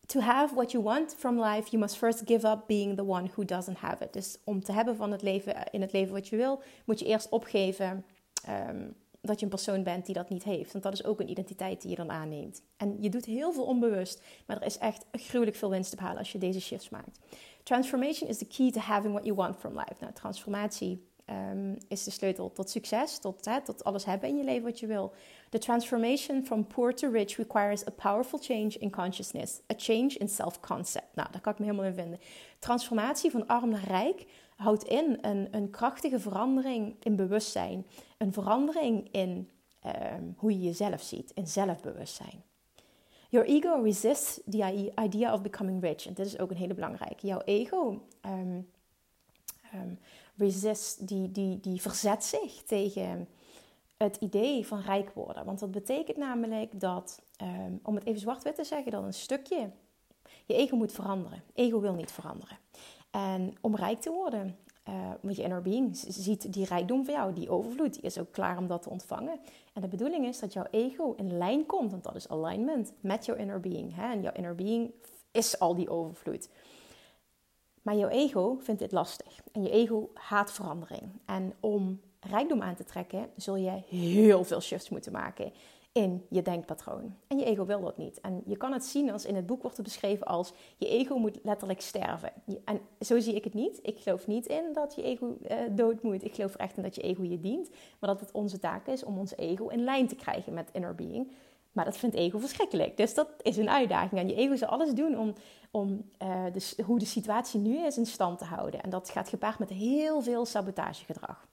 To 0.07 0.21
have 0.21 0.55
what 0.55 0.71
you 0.71 0.85
want 0.85 1.15
from 1.19 1.39
life, 1.39 1.71
you 1.71 1.79
must 1.79 1.97
first 1.97 2.23
give 2.25 2.47
up 2.47 2.67
being 2.67 2.97
the 2.97 3.05
one 3.05 3.31
who 3.35 3.45
doesn't 3.45 3.79
have 3.79 4.05
it. 4.05 4.13
Dus 4.13 4.39
om 4.45 4.63
te 4.63 4.73
hebben 4.73 4.97
van 4.97 5.11
het 5.11 5.23
leven, 5.23 5.55
in 5.71 5.81
het 5.81 5.93
leven 5.93 6.13
wat 6.13 6.29
je 6.29 6.37
wil, 6.37 6.63
moet 6.85 6.99
je 6.99 7.07
eerst 7.07 7.29
opgeven 7.29 8.05
um, 8.49 8.95
dat 9.21 9.39
je 9.39 9.45
een 9.45 9.51
persoon 9.51 9.83
bent 9.83 10.07
die 10.07 10.15
dat 10.15 10.29
niet 10.29 10.45
heeft. 10.45 10.73
Want 10.73 10.85
dat 10.85 10.93
is 10.93 11.05
ook 11.05 11.21
een 11.21 11.31
identiteit 11.31 11.81
die 11.81 11.91
je 11.91 11.97
dan 11.97 12.11
aanneemt. 12.11 12.63
En 12.77 12.97
je 13.01 13.09
doet 13.09 13.25
heel 13.25 13.53
veel 13.53 13.65
onbewust, 13.65 14.23
maar 14.47 14.57
er 14.57 14.67
is 14.67 14.79
echt 14.79 15.05
gruwelijk 15.13 15.57
veel 15.57 15.71
winst 15.71 15.91
te 15.91 15.97
behalen 15.97 16.19
als 16.19 16.33
je 16.33 16.39
deze 16.39 16.61
shifts 16.61 16.89
maakt. 16.89 17.19
Transformation 17.63 18.29
is 18.29 18.39
the 18.39 18.47
key 18.47 18.71
to 18.71 18.81
having 18.81 19.13
what 19.13 19.25
you 19.25 19.37
want 19.37 19.57
from 19.57 19.73
life. 19.73 19.95
Nou, 20.01 20.13
transformatie 20.13 21.07
um, 21.31 21.77
is 21.89 22.05
de 22.05 22.11
sleutel 22.11 22.53
tot 22.53 22.71
succes, 22.71 23.19
tot, 23.19 23.45
hè, 23.45 23.61
tot 23.61 23.85
alles 23.85 24.05
hebben 24.05 24.29
in 24.29 24.37
je 24.37 24.45
leven 24.45 24.63
wat 24.63 24.81
je 24.81 24.87
wil. 24.87 25.13
The 25.51 25.59
transformation 25.59 26.45
from 26.45 26.67
poor 26.67 26.95
to 26.95 27.11
rich 27.11 27.37
requires 27.37 27.87
a 27.87 27.91
powerful 27.91 28.39
change 28.43 28.79
in 28.79 28.91
consciousness, 28.91 29.61
a 29.73 29.75
change 29.77 30.09
in 30.09 30.29
self-concept. 30.29 31.15
Nou, 31.15 31.29
daar 31.31 31.41
kan 31.41 31.53
ik 31.53 31.59
me 31.59 31.65
helemaal 31.65 31.87
in 31.87 31.95
vinden. 31.95 32.21
Transformatie 32.59 33.31
van 33.31 33.47
arm 33.47 33.69
naar 33.69 33.85
rijk 33.87 34.27
houdt 34.57 34.85
in 34.85 35.19
een, 35.21 35.49
een 35.51 35.71
krachtige 35.71 36.21
verandering 36.21 36.97
in 37.03 37.17
bewustzijn, 37.17 37.87
een 38.19 38.33
verandering 38.33 39.09
in 39.11 39.49
um, 39.87 40.35
hoe 40.37 40.53
je 40.53 40.61
jezelf 40.61 41.03
ziet, 41.03 41.31
in 41.35 41.47
zelfbewustzijn. 41.47 42.43
Your 43.29 43.47
ego 43.47 43.81
resists 43.83 44.41
the 44.51 44.93
idea 45.03 45.33
of 45.33 45.43
becoming 45.43 45.83
rich. 45.83 46.07
En 46.07 46.15
dit 46.15 46.27
is 46.27 46.39
ook 46.39 46.51
een 46.51 46.57
hele 46.57 46.75
belangrijke. 46.75 47.27
Jouw 47.27 47.41
ego 47.45 48.03
um, 48.27 48.69
resist, 50.37 51.09
die, 51.09 51.33
die, 51.33 51.61
die 51.61 51.81
verzet 51.81 52.25
zich 52.25 52.63
tegen 52.63 53.29
het 53.97 54.17
idee 54.17 54.67
van 54.67 54.81
rijk 54.81 55.11
worden. 55.11 55.45
Want 55.45 55.59
dat 55.59 55.71
betekent 55.71 56.17
namelijk 56.17 56.81
dat, 56.81 57.23
um, 57.43 57.81
om 57.83 57.95
het 57.95 58.07
even 58.07 58.21
zwart-wit 58.21 58.55
te 58.55 58.65
zeggen, 58.65 58.93
dat 58.93 59.05
een 59.05 59.15
stukje 59.15 59.71
je 60.47 60.55
ego 60.55 60.77
moet 60.77 60.93
veranderen. 60.93 61.43
Ego 61.55 61.81
wil 61.81 61.95
niet 61.95 62.13
veranderen. 62.13 62.59
En 63.11 63.55
om 63.61 63.77
rijk 63.77 64.01
te 64.01 64.11
worden, 64.11 64.57
uh, 64.89 65.11
want 65.21 65.37
je 65.37 65.43
inner 65.43 65.63
being 65.63 65.97
ziet 65.97 66.53
die 66.53 66.65
rijkdom 66.65 67.05
van 67.05 67.15
jou, 67.15 67.33
die 67.33 67.51
overvloed, 67.51 67.95
die 67.95 68.03
is 68.03 68.19
ook 68.19 68.33
klaar 68.33 68.59
om 68.59 68.67
dat 68.67 68.83
te 68.83 68.91
ontvangen. 68.91 69.41
En 69.73 69.81
de 69.81 69.89
bedoeling 69.89 70.27
is 70.27 70.39
dat 70.39 70.53
jouw 70.53 70.67
ego 70.71 71.15
in 71.17 71.39
lijn 71.39 71.67
komt, 71.67 71.91
want 71.91 72.05
dat 72.05 72.15
is 72.15 72.29
alignment, 72.29 72.93
met 73.01 73.25
jouw 73.25 73.37
inner 73.37 73.61
being. 73.61 73.95
Hè? 73.95 74.13
En 74.13 74.23
jouw 74.23 74.33
inner 74.33 74.55
being 74.55 74.91
is 75.31 75.59
al 75.59 75.75
die 75.75 75.91
overvloed. 75.91 76.49
Maar 77.85 77.97
jouw 77.97 78.09
ego 78.09 78.57
vindt 78.61 78.81
dit 78.81 78.93
lastig. 78.93 79.41
En 79.53 79.63
je 79.63 79.71
ego 79.71 80.11
haat 80.15 80.53
verandering. 80.53 81.03
En 81.25 81.55
om 81.61 82.01
rijkdom 82.21 82.63
aan 82.63 82.75
te 82.75 82.85
trekken, 82.85 83.29
zul 83.37 83.57
je 83.57 83.83
heel 83.89 84.45
veel 84.45 84.61
shifts 84.61 84.89
moeten 84.89 85.13
maken 85.13 85.53
in 85.93 86.27
je 86.31 86.43
denkpatroon. 86.43 87.17
En 87.27 87.39
je 87.39 87.45
ego 87.45 87.65
wil 87.65 87.81
dat 87.81 87.97
niet. 87.97 88.21
En 88.21 88.43
je 88.47 88.57
kan 88.57 88.73
het 88.73 88.85
zien 88.85 89.11
als 89.11 89.25
in 89.25 89.35
het 89.35 89.47
boek 89.47 89.63
wordt 89.63 89.77
het 89.77 89.87
beschreven 89.87 90.27
als 90.27 90.53
je 90.77 90.89
ego 90.89 91.17
moet 91.17 91.39
letterlijk 91.43 91.81
sterven. 91.81 92.33
En 92.65 92.81
zo 93.01 93.21
zie 93.21 93.35
ik 93.35 93.45
het 93.45 93.55
niet. 93.55 93.79
Ik 93.83 93.99
geloof 93.99 94.27
niet 94.27 94.47
in 94.47 94.73
dat 94.73 94.95
je 94.95 95.03
ego 95.03 95.37
uh, 95.51 95.57
dood 95.71 96.03
moet. 96.03 96.25
Ik 96.25 96.35
geloof 96.35 96.55
echt 96.55 96.77
in 96.77 96.83
dat 96.83 96.95
je 96.95 97.03
ego 97.03 97.23
je 97.23 97.41
dient. 97.41 97.71
Maar 97.99 98.11
dat 98.11 98.21
het 98.21 98.33
onze 98.33 98.59
taak 98.59 98.87
is 98.87 99.05
om 99.05 99.19
ons 99.19 99.37
ego 99.37 99.69
in 99.69 99.85
lijn 99.85 100.09
te 100.09 100.15
krijgen 100.15 100.55
met 100.55 100.71
inner 100.73 100.95
being. 100.95 101.33
Maar 101.75 101.85
dat 101.85 101.97
vindt 101.97 102.17
ego 102.17 102.39
verschrikkelijk. 102.39 102.97
Dus 102.97 103.15
dat 103.15 103.29
is 103.43 103.57
een 103.57 103.71
uitdaging. 103.71 104.21
En 104.21 104.29
je 104.29 104.35
ego 104.35 104.57
zal 104.57 104.69
alles 104.69 104.93
doen 104.93 105.19
om, 105.19 105.35
om 105.71 106.11
uh, 106.23 106.45
hoe 106.85 106.99
de 106.99 107.05
situatie 107.05 107.61
nu 107.61 107.87
is 107.87 107.97
in 107.97 108.07
stand 108.07 108.39
te 108.39 108.45
houden. 108.45 108.83
En 108.83 108.91
dat 108.91 109.11
gaat 109.11 109.29
gepaard 109.29 109.59
met 109.59 109.71
heel 109.71 110.23
veel 110.23 110.45
sabotagegedrag. 110.45 111.47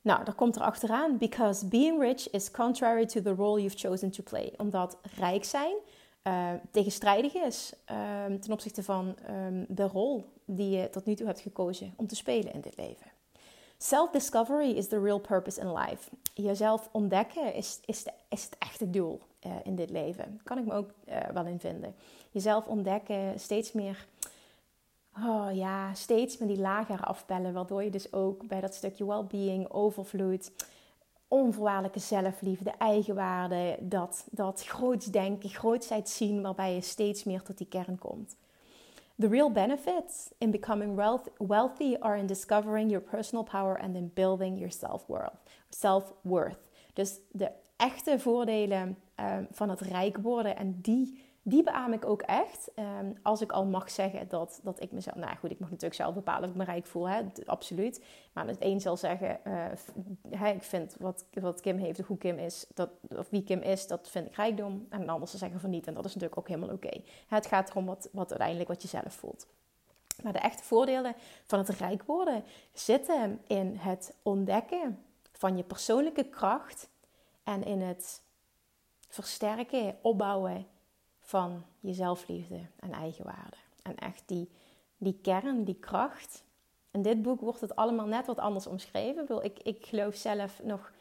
Nou, 0.00 0.24
daar 0.24 0.34
komt 0.34 0.56
er 0.56 0.62
achteraan. 0.62 1.18
Because 1.18 1.66
being 1.66 2.00
rich 2.00 2.30
is 2.30 2.50
contrary 2.50 3.06
to 3.06 3.22
the 3.22 3.34
role 3.34 3.60
you've 3.60 3.78
chosen 3.78 4.10
to 4.10 4.22
play. 4.22 4.52
Omdat 4.56 4.98
rijk 5.16 5.44
zijn 5.44 5.74
uh, 6.26 6.50
tegenstrijdig 6.70 7.34
is 7.34 7.72
um, 8.26 8.40
ten 8.40 8.52
opzichte 8.52 8.82
van 8.82 9.16
um, 9.30 9.66
de 9.68 9.86
rol 9.86 10.32
die 10.44 10.70
je 10.70 10.90
tot 10.90 11.04
nu 11.04 11.14
toe 11.14 11.26
hebt 11.26 11.40
gekozen 11.40 11.94
om 11.96 12.06
te 12.06 12.16
spelen 12.16 12.52
in 12.52 12.60
dit 12.60 12.76
leven. 12.76 13.15
Self-discovery 13.78 14.70
is 14.70 14.88
the 14.88 15.00
real 15.00 15.20
purpose 15.20 15.60
in 15.60 15.72
life. 15.72 16.10
Jezelf 16.34 16.88
ontdekken 16.92 17.54
is, 17.54 17.80
is, 17.84 18.04
de, 18.04 18.12
is 18.28 18.44
het 18.44 18.56
echte 18.58 18.90
doel 18.90 19.20
uh, 19.46 19.52
in 19.64 19.74
dit 19.74 19.90
leven. 19.90 20.40
Kan 20.44 20.58
ik 20.58 20.64
me 20.64 20.72
ook 20.72 20.90
uh, 21.08 21.16
wel 21.32 21.46
in 21.46 21.60
vinden. 21.60 21.94
Jezelf 22.30 22.66
ontdekken, 22.66 23.40
steeds 23.40 23.72
meer, 23.72 24.06
oh 25.18 25.48
ja, 25.52 25.94
steeds 25.94 26.38
meer 26.38 26.48
die 26.48 26.58
lager 26.58 27.00
afbellen. 27.00 27.52
Waardoor 27.52 27.82
je 27.82 27.90
dus 27.90 28.12
ook 28.12 28.46
bij 28.46 28.60
dat 28.60 28.74
stukje 28.74 29.06
well-being, 29.06 29.70
overvloed, 29.70 30.50
onvoorwaardelijke 31.28 31.98
zelfliefde, 31.98 32.70
eigenwaarde, 32.70 33.76
dat, 33.80 34.26
dat 34.30 34.64
groots 34.64 35.06
denken, 35.06 35.48
grootsheid 35.48 36.08
zien, 36.08 36.42
waarbij 36.42 36.74
je 36.74 36.80
steeds 36.80 37.24
meer 37.24 37.42
tot 37.42 37.58
die 37.58 37.66
kern 37.66 37.98
komt. 37.98 38.36
The 39.18 39.28
real 39.28 39.50
benefits 39.50 40.30
in 40.38 40.50
becoming 40.50 40.94
wealth, 40.94 41.28
wealthy 41.38 41.96
are 42.00 42.18
in 42.18 42.26
discovering 42.26 42.90
your 42.90 43.00
personal 43.00 43.44
power 43.44 43.74
and 43.74 43.96
in 43.96 44.10
building 44.14 44.58
your 44.58 44.70
self-worth. 44.70 45.38
Self-worth. 45.70 46.68
Dus 46.92 47.20
de 47.32 47.50
echte 47.76 48.18
voordelen 48.18 48.96
um, 49.20 49.46
van 49.50 49.68
het 49.68 49.80
rijk 49.80 50.16
worden 50.16 50.56
en 50.56 50.78
die, 50.80 51.24
die 51.48 51.62
beaam 51.62 51.92
ik 51.92 52.04
ook 52.04 52.22
echt. 52.22 52.70
Um, 52.76 53.18
als 53.22 53.40
ik 53.40 53.52
al 53.52 53.64
mag 53.64 53.90
zeggen 53.90 54.28
dat, 54.28 54.60
dat 54.62 54.82
ik 54.82 54.92
mezelf... 54.92 55.16
Nou 55.16 55.36
goed, 55.36 55.50
ik 55.50 55.58
mag 55.58 55.68
natuurlijk 55.70 56.00
zelf 56.00 56.14
bepalen 56.14 56.42
of 56.42 56.50
ik 56.50 56.56
me 56.56 56.64
rijk 56.64 56.86
voel, 56.86 57.08
hè, 57.08 57.22
absoluut. 57.44 58.04
Maar 58.32 58.46
het 58.46 58.56
een 58.60 58.80
zal 58.80 58.96
zeggen, 58.96 59.40
uh, 60.30 60.54
ik 60.54 60.62
vind 60.62 60.96
wat, 60.98 61.24
wat 61.32 61.60
Kim 61.60 61.78
heeft, 61.78 62.00
hoe 62.00 62.18
Kim 62.18 62.38
is, 62.38 62.66
dat, 62.74 62.90
of 63.08 63.30
wie 63.30 63.42
Kim 63.42 63.60
is, 63.60 63.86
dat 63.86 64.08
vind 64.10 64.26
ik 64.26 64.34
rijkdom. 64.34 64.86
En 64.88 65.00
een 65.00 65.08
ander 65.08 65.28
zal 65.28 65.38
zeggen 65.38 65.60
van 65.60 65.70
niet. 65.70 65.86
En 65.86 65.94
dat 65.94 66.04
is 66.04 66.14
natuurlijk 66.14 66.40
ook 66.40 66.48
helemaal 66.48 66.74
oké. 66.74 67.00
Het 67.28 67.46
gaat 67.46 67.70
erom 67.70 67.86
wat, 67.86 68.08
wat 68.12 68.30
uiteindelijk 68.30 68.68
wat 68.68 68.82
je 68.82 68.88
zelf 68.88 69.14
voelt. 69.14 69.46
Maar 70.22 70.32
de 70.32 70.38
echte 70.38 70.62
voordelen 70.62 71.14
van 71.46 71.58
het 71.58 71.68
rijk 71.68 72.02
worden 72.02 72.44
zitten 72.72 73.40
in 73.46 73.76
het 73.76 74.14
ontdekken 74.22 75.02
van 75.32 75.56
je 75.56 75.62
persoonlijke 75.62 76.24
kracht 76.24 76.88
en 77.44 77.64
in 77.64 77.80
het 77.80 78.22
versterken, 79.08 79.98
opbouwen 80.02 80.66
van 81.26 81.64
je 81.80 81.92
zelfliefde 81.92 82.60
en 82.80 82.92
eigenwaarde. 82.92 83.56
En 83.82 83.96
echt 83.96 84.22
die, 84.26 84.48
die 84.96 85.18
kern, 85.22 85.64
die 85.64 85.78
kracht. 85.80 86.44
In 86.90 87.02
dit 87.02 87.22
boek 87.22 87.40
wordt 87.40 87.60
het 87.60 87.76
allemaal 87.76 88.06
net 88.06 88.26
wat 88.26 88.38
anders 88.38 88.66
omschreven. 88.66 89.42
Ik, 89.42 89.58
ik 89.62 89.86
geloof 89.86 90.14
zelf 90.14 90.62
nog 90.62 90.92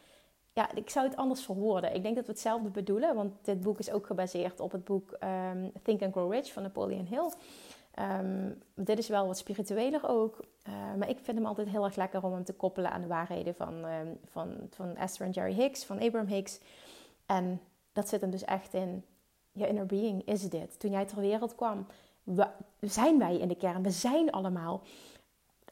ja, 0.54 0.76
ik 0.76 0.90
zou 0.90 1.08
het 1.08 1.16
anders 1.16 1.42
verwoorden. 1.46 1.96
Ik 1.96 2.04
denk 2.04 2.16
dat 2.16 2.26
we 2.26 2.32
hetzelfde 2.32 2.70
bedoelen, 2.70 3.16
want 3.16 3.34
dit 3.42 3.62
boek 3.62 3.80
is 3.80 3.92
ook 3.92 4.06
gebaseerd 4.06 4.60
op 4.60 4.72
het 4.72 4.84
boek 4.84 5.18
um, 5.52 5.72
Think 5.84 6.02
and 6.02 6.12
Grow 6.12 6.32
Rich 6.32 6.54
van 6.54 6.64
Napoleon 6.64 7.06
Hill. 7.06 7.32
Um, 8.20 8.62
dit 8.74 8.98
is 8.98 9.08
wel 9.08 9.28
wat 9.28 9.38
spiritueler 9.38 10.10
ook, 10.10 10.46
uh, 10.68 10.74
maar 10.98 11.10
ik 11.10 11.20
vind 11.22 11.38
hem 11.38 11.46
altijd 11.46 11.70
heel 11.70 11.84
erg 11.84 11.96
lekker 11.96 12.24
om 12.24 12.34
hem 12.34 12.44
te 12.44 12.54
koppelen 12.54 12.92
aan 12.92 13.02
de 13.02 13.08
waarheden 13.08 13.56
van, 13.56 13.86
um, 13.86 14.20
van, 14.26 14.56
van 14.70 14.96
Esther 14.96 15.26
en 15.26 15.32
Jerry 15.32 15.54
Hicks, 15.54 15.84
van 15.84 16.02
Abraham 16.02 16.28
Hicks. 16.28 16.60
En 17.26 17.62
dat 17.94 18.10
zit 18.10 18.22
hem 18.22 18.30
dus 18.32 18.44
echt 18.44 18.74
in, 18.74 19.06
je 19.56 19.68
inner 19.68 19.86
being 19.86 20.26
is 20.26 20.50
dit. 20.50 20.80
Toen 20.80 20.92
jij 20.92 21.06
ter 21.06 21.20
wereld 21.20 21.56
kwam, 21.56 21.86
we, 22.24 22.48
zijn 22.80 23.20
wij 23.20 23.38
in 23.38 23.48
de 23.48 23.56
kern. 23.56 23.84
We 23.84 23.92
zijn 23.92 24.32
allemaal 24.32 24.82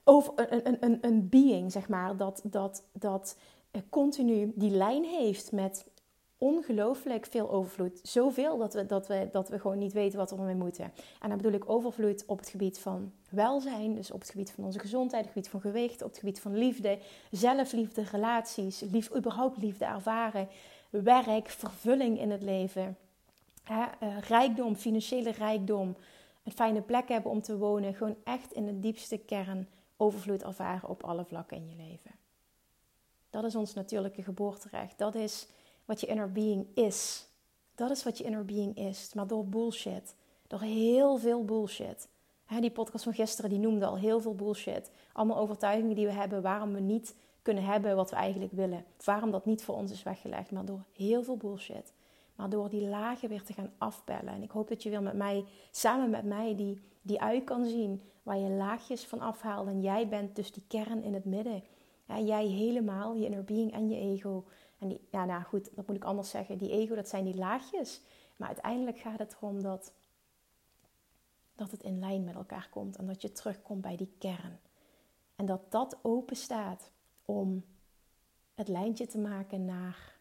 over 0.04 0.34
een, 0.36 0.67
een, 0.67 0.78
een, 0.80 0.98
een 1.02 1.30
being, 1.30 1.72
zeg 1.72 1.88
maar, 1.88 2.17
dat, 2.17 2.41
dat, 2.43 2.84
dat 2.91 3.38
continu 3.89 4.52
die 4.56 4.72
lijn 4.72 5.04
heeft 5.04 5.52
met 5.52 5.86
ongelooflijk 6.43 7.26
veel 7.26 7.52
overvloed. 7.52 8.00
Zoveel 8.04 8.58
dat 8.58 8.74
we, 8.74 8.86
dat, 8.86 9.08
we, 9.08 9.30
dat 9.32 9.50
we 9.50 9.60
gewoon 9.60 9.78
niet 9.78 9.93
weten 9.93 10.17
wat 10.19 10.30
we 10.32 10.38
ermee 10.38 10.56
moeten. 10.56 10.91
En 11.22 11.30
dan 11.30 11.38
bedoel 11.38 11.52
ik 11.52 11.69
overvloed 11.69 12.24
op 12.26 12.38
het 12.38 12.50
gebied 12.50 12.80
van 12.80 13.12
welzijn, 13.30 13.96
dus 13.96 14.12
op 14.12 14.19
het 14.19 14.30
gebied 14.30 14.52
van 14.52 14.63
onze 14.63 14.80
gezondheid, 14.80 15.24
het 15.24 15.34
gebied 15.34 15.50
van 15.50 15.62
gewicht, 15.62 16.02
op 16.02 16.10
het 16.10 16.17
gebied 16.17 16.39
van 16.39 16.58
liefde, 16.58 17.00
zelfliefde, 17.32 18.04
relaties, 18.12 18.80
lief, 18.91 19.15
überhaupt 19.15 19.58
liefde 19.58 19.86
ervaren, 19.86 20.48
werk, 20.89 21.50
vervulling 21.50 22.19
in 22.19 22.32
het 22.32 22.41
leven, 22.41 22.98
hè, 23.63 23.86
uh, 24.04 24.19
rijkdom, 24.19 24.76
financiële 24.76 25.32
rijkdom, 25.32 25.95
een 26.43 26.52
fijne 26.52 26.82
plek 26.82 27.08
hebben 27.08 27.32
om 27.32 27.41
te 27.41 27.58
wonen, 27.58 27.93
gewoon 27.93 28.15
echt 28.23 28.52
in 28.52 28.65
de 28.65 28.80
diepste 28.80 29.17
kern 29.17 29.67
overvloed 29.97 30.43
ervaren 30.43 30.89
op 30.89 31.04
alle 31.04 31.26
vlakken 31.26 31.58
in 31.58 31.69
je 31.69 31.76
leven. 31.76 32.12
Dat 33.30 33.43
is 33.43 33.56
ons 33.56 33.73
natuurlijke 33.73 34.23
geboorterecht. 34.23 34.97
Dat 34.97 35.15
is 35.15 35.47
wat 35.86 35.99
je 35.99 36.08
inner 36.08 36.32
being 36.32 36.65
is. 36.73 37.28
Dat 37.76 37.89
is 37.89 38.04
wat 38.04 38.17
je 38.17 38.23
inner 38.23 38.45
being 38.45 38.78
is. 38.78 39.13
Maar 39.13 39.28
door 39.28 39.45
bullshit. 39.45 40.15
Door 40.47 40.62
heel 40.62 41.17
veel 41.17 41.45
bullshit. 41.45 42.08
die 42.60 42.71
podcast 42.71 43.04
van 43.04 43.13
gisteren 43.13 43.49
die 43.49 43.60
noemde 43.60 43.86
al 43.86 43.97
heel 43.97 44.21
veel 44.21 44.36
bullshit. 44.36 44.91
Allemaal 45.13 45.38
overtuigingen 45.38 45.95
die 45.95 46.06
we 46.06 46.12
hebben 46.12 46.41
waarom 46.41 46.73
we 46.73 46.80
niet 46.80 47.15
kunnen 47.41 47.63
hebben 47.63 47.95
wat 47.95 48.10
we 48.10 48.15
eigenlijk 48.15 48.54
willen. 48.54 48.86
Waarom 49.06 49.32
dat 49.32 49.45
niet 49.45 49.63
voor 49.63 49.76
ons 49.76 49.91
is 49.91 50.04
weggelegd. 50.04 50.52
Maar 50.52 50.65
door 50.65 50.84
heel 50.91 51.23
veel 51.23 51.38
bullshit. 51.38 51.93
Maar 52.36 52.50
door 52.50 52.69
die 52.69 52.88
lagen 52.88 53.30
weer 53.30 53.43
te 53.43 53.54
gaan 53.54 53.74
afbellen. 53.78 54.34
En 54.34 54.43
ik 54.43 54.52
hoop 54.52 54.67
dat 54.67 54.84
je 54.84 54.89
weer 54.89 55.04
met 55.04 55.15
mij, 55.15 55.46
samen 55.72 56.10
met 56.10 56.26
mij, 56.26 56.56
die, 56.56 56.82
die 57.02 57.22
uit 57.22 57.43
kan 57.43 57.65
zien. 57.65 58.02
Waar 58.24 58.38
je 58.38 58.50
laagjes 58.50 59.06
van 59.06 59.19
afhaalt. 59.19 59.67
En 59.67 59.82
jij 59.82 60.08
bent 60.08 60.36
dus 60.36 60.52
die 60.52 60.63
kern 60.67 61.04
in 61.04 61.13
het 61.13 61.26
midden. 61.26 61.63
Jij 62.06 62.46
helemaal, 62.46 63.15
je 63.15 63.26
inner 63.26 63.43
being 63.43 63.74
en 63.74 63.89
je 63.89 63.96
ego. 63.96 64.46
En 64.80 64.88
die, 64.88 65.08
ja, 65.12 65.26
nou 65.26 65.43
goed, 65.43 65.76
dat 65.76 65.88
moet 65.88 65.96
ik 65.96 66.04
anders 66.04 66.30
zeggen. 66.30 66.58
Die 66.58 66.72
ego, 66.72 66.96
dat 66.96 67.08
zijn 67.08 67.26
die 67.26 67.36
laagjes. 67.36 68.02
Maar 68.36 68.48
uiteindelijk 68.48 69.00
gaat 69.00 69.19
het 69.19 69.36
erom 69.41 69.62
dat, 69.62 69.93
dat 71.56 71.72
het 71.72 71.84
in 71.84 72.00
lijn 72.00 72.24
met 72.24 72.36
elkaar 72.36 72.67
komt. 72.69 72.96
En 72.96 73.06
dat 73.08 73.22
je 73.22 73.32
terugkomt 73.32 73.82
bij 73.82 73.96
die 73.96 74.13
kern. 74.17 74.60
En 75.36 75.46
dat 75.46 75.72
dat 75.72 75.98
open 76.02 76.36
staat 76.36 76.91
om 77.26 77.63
het 78.54 78.67
lijntje 78.67 79.08
te 79.08 79.17
maken 79.17 79.65
naar... 79.65 80.12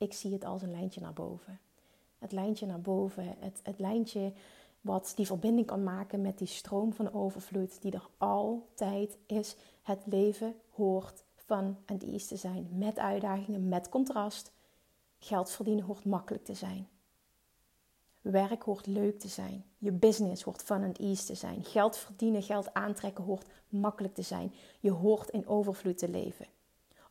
Ik 0.00 0.12
zie 0.12 0.32
het 0.32 0.44
als 0.44 0.62
een 0.62 0.70
lijntje 0.70 1.00
naar 1.00 1.12
boven. 1.12 1.60
Het 2.18 2.32
lijntje 2.32 2.66
naar 2.66 2.80
boven. 2.80 3.36
Het, 3.38 3.60
het 3.62 3.78
lijntje 3.78 4.32
wat 4.80 5.12
die 5.16 5.26
verbinding 5.26 5.66
kan 5.66 5.82
maken 5.82 6.20
met 6.20 6.38
die 6.38 6.46
stroom 6.46 6.92
van 6.92 7.12
overvloed 7.12 7.82
die 7.82 7.92
er 7.92 8.08
altijd 8.18 9.18
is. 9.26 9.56
Het 9.82 10.00
leven 10.04 10.54
hoort 10.70 11.22
van 11.34 11.76
en 11.86 12.00
ease 12.00 12.26
te 12.26 12.36
zijn. 12.36 12.68
Met 12.72 12.98
uitdagingen, 12.98 13.68
met 13.68 13.88
contrast. 13.88 14.52
Geld 15.18 15.50
verdienen 15.50 15.84
hoort 15.84 16.04
makkelijk 16.04 16.44
te 16.44 16.54
zijn. 16.54 16.88
Werk 18.20 18.62
hoort 18.62 18.86
leuk 18.86 19.18
te 19.18 19.28
zijn. 19.28 19.64
Je 19.78 19.92
business 19.92 20.42
hoort 20.42 20.62
fun 20.62 20.84
and 20.84 20.98
ease 20.98 21.26
te 21.26 21.34
zijn. 21.34 21.64
Geld 21.64 21.96
verdienen, 21.96 22.42
geld 22.42 22.74
aantrekken 22.74 23.24
hoort 23.24 23.46
makkelijk 23.68 24.14
te 24.14 24.22
zijn. 24.22 24.52
Je 24.80 24.90
hoort 24.90 25.28
in 25.30 25.46
overvloed 25.46 25.98
te 25.98 26.08
leven. 26.08 26.46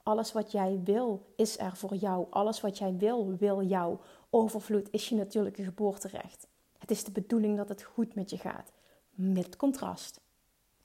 Alles 0.09 0.31
wat 0.31 0.51
jij 0.51 0.81
wil 0.83 1.33
is 1.35 1.59
er 1.59 1.75
voor 1.75 1.95
jou. 1.95 2.27
Alles 2.29 2.61
wat 2.61 2.77
jij 2.77 2.97
wil, 2.97 3.35
wil 3.35 3.63
jou. 3.63 3.97
Overvloed 4.29 4.87
is 4.91 5.09
je 5.09 5.15
natuurlijke 5.15 5.63
geboorterecht. 5.63 6.47
Het 6.77 6.91
is 6.91 7.03
de 7.03 7.11
bedoeling 7.11 7.57
dat 7.57 7.69
het 7.69 7.83
goed 7.83 8.15
met 8.15 8.29
je 8.29 8.37
gaat. 8.37 8.71
Met 9.09 9.55
contrast. 9.55 10.21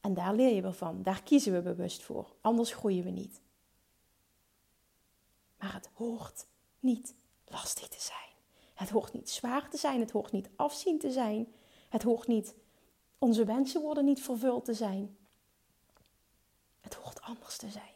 En 0.00 0.14
daar 0.14 0.34
leer 0.34 0.54
je 0.54 0.62
weer 0.62 0.72
van. 0.72 1.02
Daar 1.02 1.22
kiezen 1.22 1.52
we 1.52 1.62
bewust 1.62 2.02
voor. 2.02 2.34
Anders 2.40 2.72
groeien 2.72 3.04
we 3.04 3.10
niet. 3.10 3.40
Maar 5.58 5.74
het 5.74 5.90
hoort 5.94 6.46
niet 6.80 7.14
lastig 7.44 7.88
te 7.88 8.00
zijn. 8.00 8.32
Het 8.74 8.90
hoort 8.90 9.12
niet 9.12 9.30
zwaar 9.30 9.70
te 9.70 9.76
zijn. 9.76 10.00
Het 10.00 10.10
hoort 10.10 10.32
niet 10.32 10.48
afzien 10.56 10.98
te 10.98 11.10
zijn. 11.10 11.52
Het 11.88 12.02
hoort 12.02 12.26
niet, 12.26 12.54
onze 13.18 13.44
wensen 13.44 13.80
worden 13.80 14.04
niet 14.04 14.22
vervuld 14.22 14.64
te 14.64 14.74
zijn. 14.74 15.16
Het 16.80 16.94
hoort 16.94 17.20
anders 17.20 17.56
te 17.56 17.70
zijn. 17.70 17.93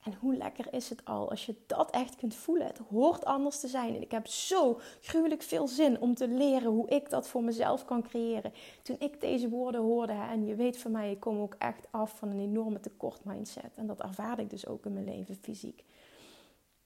En 0.00 0.14
hoe 0.20 0.36
lekker 0.36 0.72
is 0.72 0.88
het 0.88 1.04
al 1.04 1.30
als 1.30 1.46
je 1.46 1.54
dat 1.66 1.90
echt 1.90 2.16
kunt 2.16 2.34
voelen. 2.34 2.66
Het 2.66 2.80
hoort 2.88 3.24
anders 3.24 3.60
te 3.60 3.68
zijn. 3.68 3.94
En 3.94 4.02
ik 4.02 4.10
heb 4.10 4.26
zo 4.26 4.80
gruwelijk 5.00 5.42
veel 5.42 5.68
zin 5.68 6.00
om 6.00 6.14
te 6.14 6.28
leren 6.28 6.70
hoe 6.70 6.88
ik 6.88 7.10
dat 7.10 7.28
voor 7.28 7.42
mezelf 7.42 7.84
kan 7.84 8.02
creëren. 8.02 8.52
Toen 8.82 8.96
ik 8.98 9.20
deze 9.20 9.48
woorden 9.48 9.80
hoorde, 9.80 10.12
en 10.12 10.46
je 10.46 10.54
weet 10.54 10.78
van 10.78 10.90
mij, 10.90 11.10
ik 11.10 11.20
kom 11.20 11.40
ook 11.40 11.54
echt 11.58 11.86
af 11.90 12.18
van 12.18 12.28
een 12.28 12.40
enorme 12.40 12.80
tekort 12.80 13.24
mindset. 13.24 13.76
En 13.76 13.86
dat 13.86 14.00
ervaarde 14.00 14.42
ik 14.42 14.50
dus 14.50 14.66
ook 14.66 14.86
in 14.86 14.92
mijn 14.92 15.04
leven 15.04 15.38
fysiek. 15.40 15.84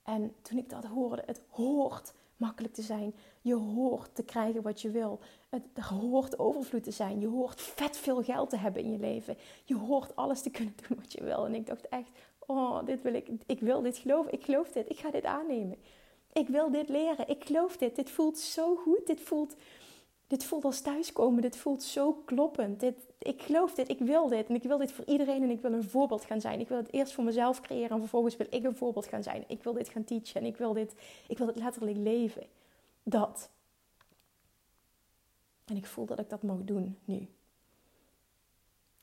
En 0.03 0.35
toen 0.41 0.57
ik 0.57 0.69
dat 0.69 0.85
hoorde, 0.85 1.23
het 1.25 1.41
hoort 1.49 2.13
makkelijk 2.37 2.73
te 2.73 2.81
zijn. 2.81 3.15
Je 3.41 3.55
hoort 3.55 4.15
te 4.15 4.23
krijgen 4.23 4.61
wat 4.61 4.81
je 4.81 4.89
wil. 4.89 5.19
Het 5.49 5.63
hoort 5.79 6.39
overvloed 6.39 6.83
te 6.83 6.91
zijn. 6.91 7.19
Je 7.19 7.27
hoort 7.27 7.61
vet 7.61 7.97
veel 7.97 8.23
geld 8.23 8.49
te 8.49 8.57
hebben 8.57 8.83
in 8.83 8.91
je 8.91 8.99
leven. 8.99 9.37
Je 9.63 9.75
hoort 9.75 10.15
alles 10.15 10.41
te 10.41 10.49
kunnen 10.49 10.73
doen 10.87 10.97
wat 11.01 11.11
je 11.11 11.23
wil. 11.23 11.45
En 11.45 11.55
ik 11.55 11.65
dacht 11.65 11.87
echt, 11.89 12.09
oh, 12.45 12.85
dit 12.85 13.01
wil 13.01 13.13
ik. 13.13 13.27
Ik 13.45 13.59
wil 13.59 13.81
dit 13.81 13.97
geloven. 13.97 14.33
Ik 14.33 14.43
geloof 14.43 14.71
dit. 14.71 14.89
Ik 14.89 14.99
ga 14.99 15.11
dit 15.11 15.25
aannemen. 15.25 15.77
Ik 16.33 16.47
wil 16.47 16.71
dit 16.71 16.89
leren. 16.89 17.27
Ik 17.27 17.45
geloof 17.45 17.77
dit. 17.77 17.95
Dit 17.95 18.09
voelt 18.09 18.39
zo 18.39 18.75
goed. 18.75 19.07
Dit 19.07 19.21
voelt 19.21 19.55
dit 20.27 20.43
voelt 20.43 20.65
als 20.65 20.81
thuiskomen. 20.81 21.41
Dit 21.41 21.57
voelt 21.57 21.83
zo 21.83 22.13
kloppend. 22.13 22.79
Dit, 22.79 22.95
ik 23.19 23.41
geloof 23.41 23.73
dit. 23.73 23.89
Ik 23.89 23.99
wil 23.99 24.27
dit. 24.27 24.47
En 24.47 24.55
ik 24.55 24.63
wil 24.63 24.77
dit 24.77 24.91
voor 24.91 25.05
iedereen. 25.05 25.43
En 25.43 25.49
ik 25.49 25.61
wil 25.61 25.73
een 25.73 25.89
voorbeeld 25.89 26.25
gaan 26.25 26.41
zijn. 26.41 26.59
Ik 26.59 26.67
wil 26.67 26.77
het 26.77 26.93
eerst 26.93 27.13
voor 27.13 27.23
mezelf 27.23 27.61
creëren. 27.61 27.89
En 27.89 27.99
vervolgens 27.99 28.37
wil 28.37 28.47
ik 28.49 28.63
een 28.63 28.75
voorbeeld 28.75 29.07
gaan 29.07 29.23
zijn. 29.23 29.43
Ik 29.47 29.63
wil 29.63 29.73
dit 29.73 29.89
gaan 29.89 30.03
teachen. 30.03 30.41
En 30.41 30.47
ik 30.47 30.57
wil 30.57 30.73
dit, 30.73 30.93
ik 31.27 31.37
wil 31.37 31.47
het 31.47 31.55
letterlijk 31.55 31.97
leven. 31.97 32.43
Dat. 33.03 33.49
En 35.65 35.75
ik 35.75 35.85
voel 35.85 36.05
dat 36.05 36.19
ik 36.19 36.29
dat 36.29 36.43
mag 36.43 36.57
doen 36.63 36.97
nu. 37.05 37.27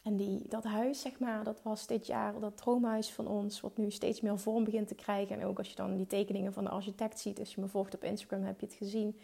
En 0.02 0.16
die, 0.16 0.48
dat 0.48 0.64
huis, 0.64 1.00
zeg 1.00 1.18
maar, 1.18 1.44
dat 1.44 1.62
was 1.62 1.86
dit 1.86 2.06
jaar 2.06 2.40
dat 2.40 2.56
droomhuis 2.56 3.12
van 3.12 3.26
ons, 3.26 3.60
wat 3.60 3.76
nu 3.76 3.90
steeds 3.90 4.20
meer 4.20 4.38
vorm 4.38 4.64
begint 4.64 4.88
te 4.88 4.94
krijgen. 4.94 5.40
En 5.40 5.46
ook 5.46 5.58
als 5.58 5.68
je 5.68 5.76
dan 5.76 5.96
die 5.96 6.06
tekeningen 6.06 6.52
van 6.52 6.64
de 6.64 6.70
architect 6.70 7.20
ziet, 7.20 7.38
als 7.38 7.54
je 7.54 7.60
me 7.60 7.68
volgt 7.68 7.94
op 7.94 8.04
Instagram, 8.04 8.42
heb 8.42 8.60
je 8.60 8.66
het 8.66 8.74
gezien 8.74 9.16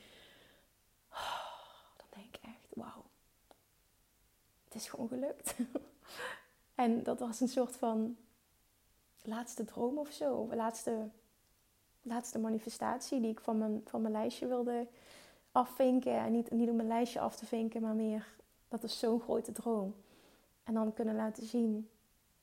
wauw, 2.78 3.04
het 4.64 4.74
is 4.74 4.88
gewoon 4.88 5.08
gelukt. 5.08 5.54
en 6.74 7.02
dat 7.02 7.18
was 7.18 7.40
een 7.40 7.48
soort 7.48 7.76
van 7.76 8.16
laatste 9.22 9.64
droom 9.64 9.98
of 9.98 10.10
zo. 10.10 10.48
Laatste, 10.54 11.08
laatste 12.02 12.38
manifestatie 12.38 13.20
die 13.20 13.30
ik 13.30 13.40
van 13.40 13.58
mijn, 13.58 13.82
van 13.84 14.02
mijn 14.02 14.12
lijstje 14.12 14.46
wilde 14.46 14.86
afvinken. 15.52 16.18
En 16.18 16.32
niet, 16.32 16.50
niet 16.50 16.68
om 16.68 16.76
mijn 16.76 16.88
lijstje 16.88 17.20
af 17.20 17.36
te 17.36 17.46
vinken, 17.46 17.82
maar 17.82 17.94
meer, 17.94 18.26
dat 18.68 18.82
is 18.82 18.98
zo'n 18.98 19.20
grote 19.20 19.52
droom. 19.52 19.94
En 20.68 20.74
dan 20.74 20.92
kunnen 20.92 21.14
laten 21.14 21.46
zien, 21.46 21.88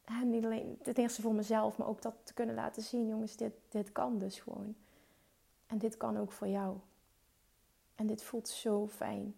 hè, 0.04 0.26
niet 0.26 0.46
alleen 0.46 0.80
het 0.84 0.98
eerste 0.98 1.22
voor 1.22 1.34
mezelf, 1.34 1.78
maar 1.78 1.88
ook 1.88 2.02
dat 2.02 2.14
te 2.24 2.34
kunnen 2.34 2.56
laten 2.56 2.84
zien, 2.84 3.08
jongens, 3.08 3.36
dit, 3.36 3.54
dit 3.70 3.92
kan 3.92 4.18
dus 4.18 4.40
gewoon. 4.40 4.76
En 5.68 5.78
dit 5.78 5.98
kan 5.98 6.18
ook 6.18 6.32
voor 6.32 6.48
jou. 6.48 6.78
En 7.96 8.08
dit 8.08 8.24
voelt 8.24 8.48
zo 8.48 8.88
fijn. 8.88 9.36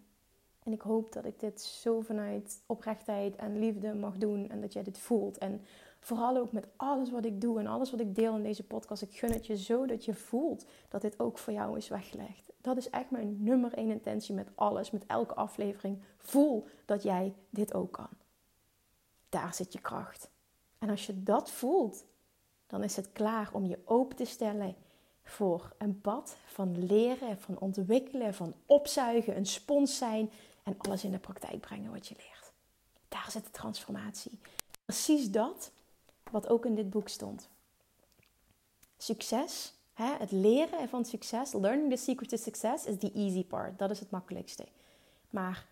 En 0.62 0.72
ik 0.72 0.80
hoop 0.80 1.12
dat 1.12 1.24
ik 1.24 1.40
dit 1.40 1.60
zo 1.60 2.00
vanuit 2.00 2.62
oprechtheid 2.66 3.36
en 3.36 3.58
liefde 3.58 3.94
mag 3.94 4.16
doen 4.16 4.50
en 4.50 4.60
dat 4.60 4.72
jij 4.72 4.82
dit 4.82 4.98
voelt. 4.98 5.38
En 5.38 5.60
vooral 6.00 6.36
ook 6.36 6.52
met 6.52 6.68
alles 6.76 7.10
wat 7.10 7.24
ik 7.24 7.40
doe 7.40 7.58
en 7.58 7.66
alles 7.66 7.90
wat 7.90 8.00
ik 8.00 8.14
deel 8.14 8.36
in 8.36 8.42
deze 8.42 8.64
podcast. 8.64 9.02
Ik 9.02 9.18
gun 9.18 9.32
het 9.32 9.46
je 9.46 9.56
zo 9.56 9.86
dat 9.86 10.04
je 10.04 10.14
voelt 10.14 10.66
dat 10.88 11.00
dit 11.00 11.20
ook 11.20 11.38
voor 11.38 11.52
jou 11.52 11.76
is 11.76 11.88
weggelegd. 11.88 12.52
Dat 12.60 12.76
is 12.76 12.90
echt 12.90 13.10
mijn 13.10 13.42
nummer 13.42 13.74
één 13.74 13.90
intentie 13.90 14.34
met 14.34 14.48
alles, 14.54 14.90
met 14.90 15.06
elke 15.06 15.34
aflevering. 15.34 16.02
Voel 16.16 16.66
dat 16.84 17.02
jij 17.02 17.34
dit 17.50 17.74
ook 17.74 17.92
kan. 17.92 18.08
Daar 19.28 19.54
zit 19.54 19.72
je 19.72 19.80
kracht. 19.80 20.30
En 20.78 20.90
als 20.90 21.06
je 21.06 21.22
dat 21.22 21.50
voelt, 21.50 22.04
dan 22.66 22.82
is 22.82 22.96
het 22.96 23.12
klaar 23.12 23.48
om 23.52 23.64
je 23.66 23.78
open 23.84 24.16
te 24.16 24.24
stellen 24.24 24.76
voor 25.22 25.72
een 25.78 26.00
pad 26.00 26.36
van 26.46 26.86
leren, 26.86 27.40
van 27.40 27.58
ontwikkelen, 27.58 28.34
van 28.34 28.54
opzuigen, 28.66 29.36
een 29.36 29.46
spons 29.46 29.98
zijn 29.98 30.30
en 30.62 30.74
alles 30.78 31.04
in 31.04 31.10
de 31.10 31.18
praktijk 31.18 31.60
brengen 31.60 31.92
wat 31.92 32.06
je 32.06 32.14
leert. 32.16 32.52
Daar 33.08 33.30
zit 33.30 33.44
de 33.44 33.50
transformatie. 33.50 34.38
Precies 34.84 35.30
dat 35.30 35.70
wat 36.30 36.48
ook 36.48 36.66
in 36.66 36.74
dit 36.74 36.90
boek 36.90 37.08
stond. 37.08 37.48
Succes, 38.96 39.74
hè, 39.92 40.16
het 40.18 40.30
leren 40.30 40.88
van 40.88 41.04
succes, 41.04 41.52
learning 41.52 41.90
the 41.90 41.96
secret 41.96 42.28
to 42.28 42.36
success 42.36 42.84
is 42.84 42.98
the 42.98 43.12
easy 43.12 43.44
part. 43.44 43.78
Dat 43.78 43.90
is 43.90 44.00
het 44.00 44.10
makkelijkste. 44.10 44.66
Maar 45.30 45.66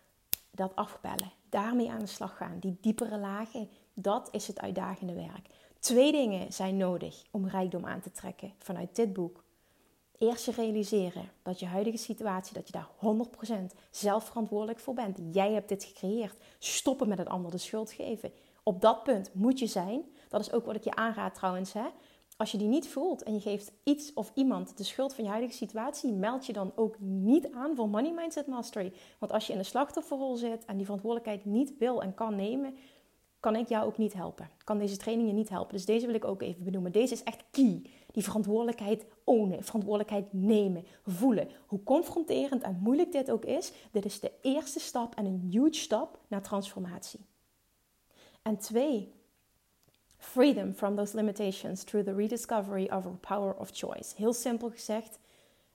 dat 0.51 0.77
afbellen, 0.77 1.33
daarmee 1.57 1.91
aan 1.91 1.99
de 1.99 2.07
slag 2.07 2.37
gaan, 2.37 2.59
die 2.61 2.77
diepere 2.81 3.19
lagen, 3.19 3.69
dat 3.95 4.29
is 4.31 4.47
het 4.47 4.61
uitdagende 4.61 5.15
werk. 5.15 5.49
Twee 5.79 6.13
dingen 6.13 6.53
zijn 6.53 6.77
nodig 6.77 7.23
om 7.31 7.49
rijkdom 7.49 7.87
aan 7.87 8.01
te 8.01 8.11
trekken 8.11 8.53
vanuit 8.59 8.97
dit 8.97 9.13
boek. 9.13 9.45
Eerst 10.19 10.47
realiseren 10.47 11.31
dat 11.43 11.61
je 11.61 11.67
huidige 11.67 11.97
situatie, 11.97 12.55
dat 12.55 12.67
je 12.67 12.73
daar 12.73 12.89
100% 13.73 13.77
zelf 13.91 14.25
verantwoordelijk 14.25 14.79
voor 14.79 14.95
bent. 14.95 15.19
Jij 15.33 15.53
hebt 15.53 15.69
dit 15.69 15.85
gecreëerd. 15.85 16.37
Stoppen 16.59 17.09
met 17.09 17.19
het 17.19 17.29
ander 17.29 17.51
de 17.51 17.59
schuld 17.59 17.93
geven. 17.93 18.33
Op 18.63 18.81
dat 18.81 19.03
punt 19.03 19.35
moet 19.35 19.59
je 19.59 19.67
zijn. 19.67 20.03
Dat 20.29 20.41
is 20.41 20.53
ook 20.53 20.67
wat 20.67 20.77
ik 20.77 20.85
je 20.85 20.95
aanraad 20.95 21.35
trouwens. 21.35 21.73
Hè? 21.73 21.87
Als 22.37 22.51
je 22.51 22.59
die 22.59 22.69
niet 22.69 22.89
voelt 22.89 23.23
en 23.23 23.35
je 23.35 23.41
geeft 23.41 23.73
iets 23.83 24.13
of 24.15 24.33
iemand 24.35 24.77
de 24.77 24.85
schuld 24.85 25.15
van 25.15 25.25
je 25.25 25.31
huidige 25.31 25.55
situatie, 25.57 26.13
meld 26.13 26.47
je 26.47 26.53
dan 26.53 26.73
ook 26.75 26.97
niet 27.01 27.53
aan 27.53 27.77
voor 27.77 27.89
Money 27.89 28.13
Mindset 28.13 28.47
Mastery. 28.47 28.93
Want 29.19 29.33
als 29.33 29.47
je 29.47 29.53
in 29.53 29.59
de 29.59 29.65
slachtofferrol 29.65 30.37
zit 30.37 30.65
en 30.65 30.77
die 30.77 30.85
verantwoordelijkheid 30.85 31.45
niet 31.45 31.79
wil 31.79 32.03
en 32.03 32.15
kan 32.15 32.37
nemen, 32.37 32.75
kan 33.41 33.57
ik 33.57 33.69
jou 33.69 33.87
ook 33.87 33.99
niet 33.99 34.13
helpen. 34.13 34.51
Kan 34.65 34.79
deze 34.79 34.97
training 34.97 35.29
je 35.29 35.35
niet 35.35 35.49
helpen. 35.49 35.75
Dus 35.75 35.85
deze 35.85 36.07
wil 36.07 36.15
ik 36.15 36.25
ook 36.25 36.43
even 36.43 36.65
benoemen. 36.65 36.93
Deze 36.93 37.13
is 37.13 37.23
echt 37.23 37.45
key. 37.51 37.83
Die 38.13 38.23
verantwoordelijkheid 38.23 39.07
ownen, 39.25 39.65
verantwoordelijkheid 39.65 40.33
nemen, 40.33 40.85
voelen. 41.07 41.49
Hoe 41.67 41.83
confronterend 41.83 42.63
en 42.63 42.79
moeilijk 42.83 43.13
dit 43.13 43.31
ook 43.31 43.45
is, 43.45 43.73
dit 43.93 44.05
is 44.05 44.21
de 44.21 44.33
eerste 44.43 44.81
stap 44.81 45.15
en 45.15 45.25
een 45.25 45.49
huge 45.51 45.75
stap 45.75 46.19
naar 46.29 46.43
transformatie. 46.43 47.21
En 48.43 48.59
twee, 48.59 49.13
freedom 50.33 50.75
from 50.75 50.97
those 50.97 51.15
limitations 51.15 51.85
through 51.85 52.05
the 52.05 52.15
rediscovery 52.15 52.89
of 52.91 53.07
our 53.07 53.17
power 53.21 53.55
of 53.55 53.71
choice. 53.73 54.15
Heel 54.17 54.33
simpel 54.33 54.71
gezegd, 54.71 55.19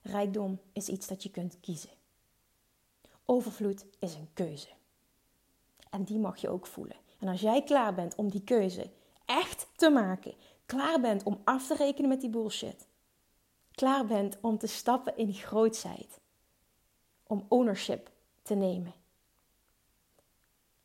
rijkdom 0.01 0.59
is 0.73 0.87
iets 0.87 1.07
dat 1.07 1.23
je 1.23 1.31
kunt 1.31 1.59
kiezen. 1.59 1.89
Overvloed 3.25 3.85
is 3.99 4.13
een 4.13 4.29
keuze. 4.33 4.67
En 5.89 6.03
die 6.03 6.19
mag 6.19 6.37
je 6.37 6.49
ook 6.49 6.67
voelen. 6.67 6.95
En 7.19 7.27
als 7.27 7.41
jij 7.41 7.63
klaar 7.63 7.93
bent 7.93 8.15
om 8.15 8.29
die 8.29 8.43
keuze 8.43 8.89
echt 9.25 9.67
te 9.75 9.89
maken, 9.89 10.33
klaar 10.65 10.99
bent 10.99 11.23
om 11.23 11.41
af 11.43 11.67
te 11.67 11.75
rekenen 11.75 12.09
met 12.09 12.21
die 12.21 12.29
bullshit, 12.29 12.87
klaar 13.71 14.05
bent 14.05 14.37
om 14.41 14.57
te 14.57 14.67
stappen 14.67 15.17
in 15.17 15.25
die 15.25 15.41
grootheid, 15.41 16.19
om 17.23 17.45
ownership 17.47 18.11
te 18.41 18.55
nemen, 18.55 18.93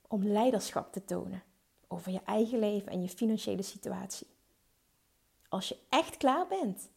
om 0.08 0.24
leiderschap 0.24 0.92
te 0.92 1.04
tonen 1.04 1.42
over 1.96 2.12
je 2.12 2.20
eigen 2.24 2.58
leven 2.58 2.92
en 2.92 3.02
je 3.02 3.08
financiële 3.08 3.62
situatie. 3.62 4.26
Als 5.48 5.68
je 5.68 5.76
echt 5.88 6.16
klaar 6.16 6.46
bent, 6.46 6.90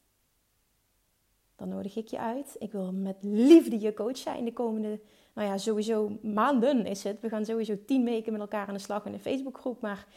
dan 1.55 1.69
nodig 1.69 1.95
ik 1.95 2.07
je 2.07 2.19
uit. 2.19 2.55
Ik 2.59 2.71
wil 2.71 2.91
met 2.91 3.17
liefde 3.21 3.79
je 3.79 3.93
coach 3.93 4.17
zijn 4.17 4.45
de 4.45 4.53
komende 4.53 4.99
nou 5.33 5.51
ja, 5.51 5.57
sowieso 5.57 6.17
maanden 6.21 6.85
is 6.85 7.03
het. 7.03 7.21
We 7.21 7.29
gaan 7.29 7.45
sowieso 7.45 7.77
tien 7.85 8.03
weken 8.03 8.31
met 8.31 8.41
elkaar 8.41 8.67
aan 8.67 8.73
de 8.73 8.79
slag 8.79 9.05
in 9.05 9.13
een 9.13 9.19
Facebookgroep. 9.19 9.81
Maar 9.81 10.07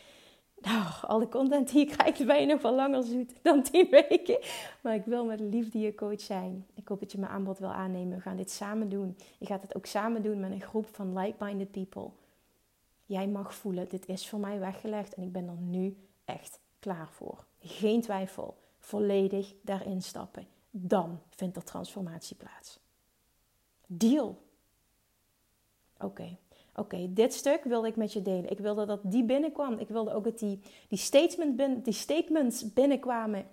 nou, 0.60 0.84
alle 1.00 1.28
content 1.28 1.70
die 1.70 1.80
ik 1.80 1.88
krijg, 1.88 2.24
ben 2.24 2.40
je 2.40 2.46
nog 2.46 2.62
wel 2.62 2.74
langer 2.74 3.02
zoet 3.02 3.32
dan 3.42 3.62
tien 3.62 3.86
weken. 3.90 4.38
Maar 4.80 4.94
ik 4.94 5.04
wil 5.04 5.24
met 5.24 5.40
liefde 5.40 5.78
je 5.78 5.94
coach 5.94 6.20
zijn. 6.20 6.66
Ik 6.74 6.88
hoop 6.88 7.00
dat 7.00 7.12
je 7.12 7.18
mijn 7.18 7.32
aanbod 7.32 7.58
wil 7.58 7.72
aannemen. 7.72 8.16
We 8.16 8.22
gaan 8.22 8.36
dit 8.36 8.50
samen 8.50 8.88
doen. 8.88 9.16
Je 9.38 9.46
gaat 9.46 9.62
het 9.62 9.76
ook 9.76 9.86
samen 9.86 10.22
doen 10.22 10.40
met 10.40 10.50
een 10.50 10.60
groep 10.60 10.86
van 10.92 11.18
like-minded 11.18 11.70
people. 11.70 12.10
Jij 13.06 13.28
mag 13.28 13.54
voelen, 13.54 13.88
dit 13.88 14.06
is 14.06 14.28
voor 14.28 14.38
mij 14.38 14.58
weggelegd 14.58 15.14
en 15.14 15.22
ik 15.22 15.32
ben 15.32 15.48
er 15.48 15.56
nu 15.56 15.96
echt 16.24 16.60
klaar 16.78 17.08
voor. 17.10 17.44
Geen 17.60 18.00
twijfel. 18.00 18.56
Volledig 18.78 19.54
daarin 19.62 20.02
stappen. 20.02 20.46
Dan 20.70 21.20
vindt 21.30 21.56
er 21.56 21.64
transformatie 21.64 22.36
plaats. 22.36 22.78
Deal. 23.86 24.38
Oké, 25.98 26.36
oké, 26.74 27.12
dit 27.12 27.34
stuk 27.34 27.64
wilde 27.64 27.88
ik 27.88 27.96
met 27.96 28.12
je 28.12 28.22
delen. 28.22 28.50
Ik 28.50 28.58
wilde 28.58 28.86
dat 28.86 29.00
die 29.02 29.24
binnenkwam. 29.24 29.78
Ik 29.78 29.88
wilde 29.88 30.14
ook 30.14 30.24
dat 30.24 30.38
die, 30.38 30.60
die, 30.88 31.92
statements 31.92 32.72
binnenkwamen. 32.72 33.46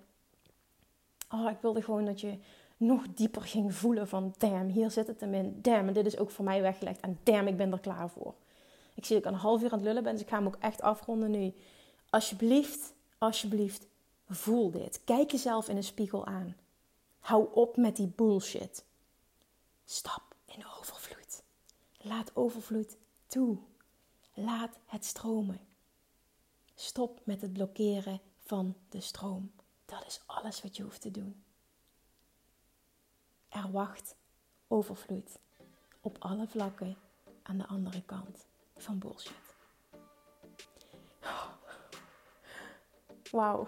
Oh, 1.30 1.50
ik 1.50 1.58
wilde 1.60 1.82
gewoon 1.82 2.04
dat 2.04 2.20
je 2.20 2.38
nog 2.76 3.06
dieper 3.14 3.42
ging 3.42 3.74
voelen 3.74 4.08
van... 4.08 4.34
Damn, 4.38 4.68
hier 4.68 4.90
zit 4.90 5.06
het 5.06 5.20
hem 5.20 5.34
in. 5.34 5.58
Damn, 5.62 5.88
en 5.88 5.94
dit 5.94 6.06
is 6.06 6.18
ook 6.18 6.30
voor 6.30 6.44
mij 6.44 6.62
weggelegd. 6.62 7.00
En 7.00 7.18
damn, 7.22 7.46
ik 7.46 7.56
ben 7.56 7.72
er 7.72 7.80
klaar 7.80 8.10
voor. 8.10 8.34
Ik 8.94 9.04
zie 9.04 9.16
dat 9.16 9.24
ik 9.24 9.30
een 9.32 9.42
half 9.42 9.62
uur 9.62 9.72
aan 9.72 9.78
het 9.78 9.86
lullen 9.86 10.02
ben, 10.02 10.12
dus 10.12 10.22
ik 10.22 10.28
ga 10.28 10.36
hem 10.36 10.46
ook 10.46 10.56
echt 10.60 10.82
afronden 10.82 11.30
nu. 11.30 11.54
Alsjeblieft, 12.10 12.92
alsjeblieft, 13.18 13.86
voel 14.28 14.70
dit. 14.70 15.04
Kijk 15.04 15.30
jezelf 15.30 15.68
in 15.68 15.74
de 15.74 15.82
spiegel 15.82 16.26
aan. 16.26 16.56
Hou 17.18 17.54
op 17.54 17.76
met 17.76 17.96
die 17.96 18.06
bullshit. 18.06 18.84
Stap 19.84 20.34
in 20.44 20.66
overvloed. 20.78 21.42
Laat 21.98 22.36
overvloed 22.36 22.96
toe. 23.26 23.58
Laat 24.34 24.78
het 24.86 25.04
stromen. 25.04 25.60
Stop 26.74 27.20
met 27.24 27.40
het 27.40 27.52
blokkeren 27.52 28.20
van 28.38 28.76
de 28.88 29.00
stroom. 29.00 29.52
Dat 29.86 30.06
is 30.06 30.20
alles 30.26 30.62
wat 30.62 30.76
je 30.76 30.82
hoeft 30.82 31.00
te 31.00 31.10
doen. 31.10 31.42
Er 33.48 33.70
wacht 33.70 34.14
overvloed 34.68 35.38
op 36.00 36.16
alle 36.18 36.46
vlakken 36.46 36.96
aan 37.42 37.58
de 37.58 37.66
andere 37.66 38.02
kant 38.02 38.46
van 38.82 38.98
bullshit. 38.98 39.32
Wauw. 43.30 43.66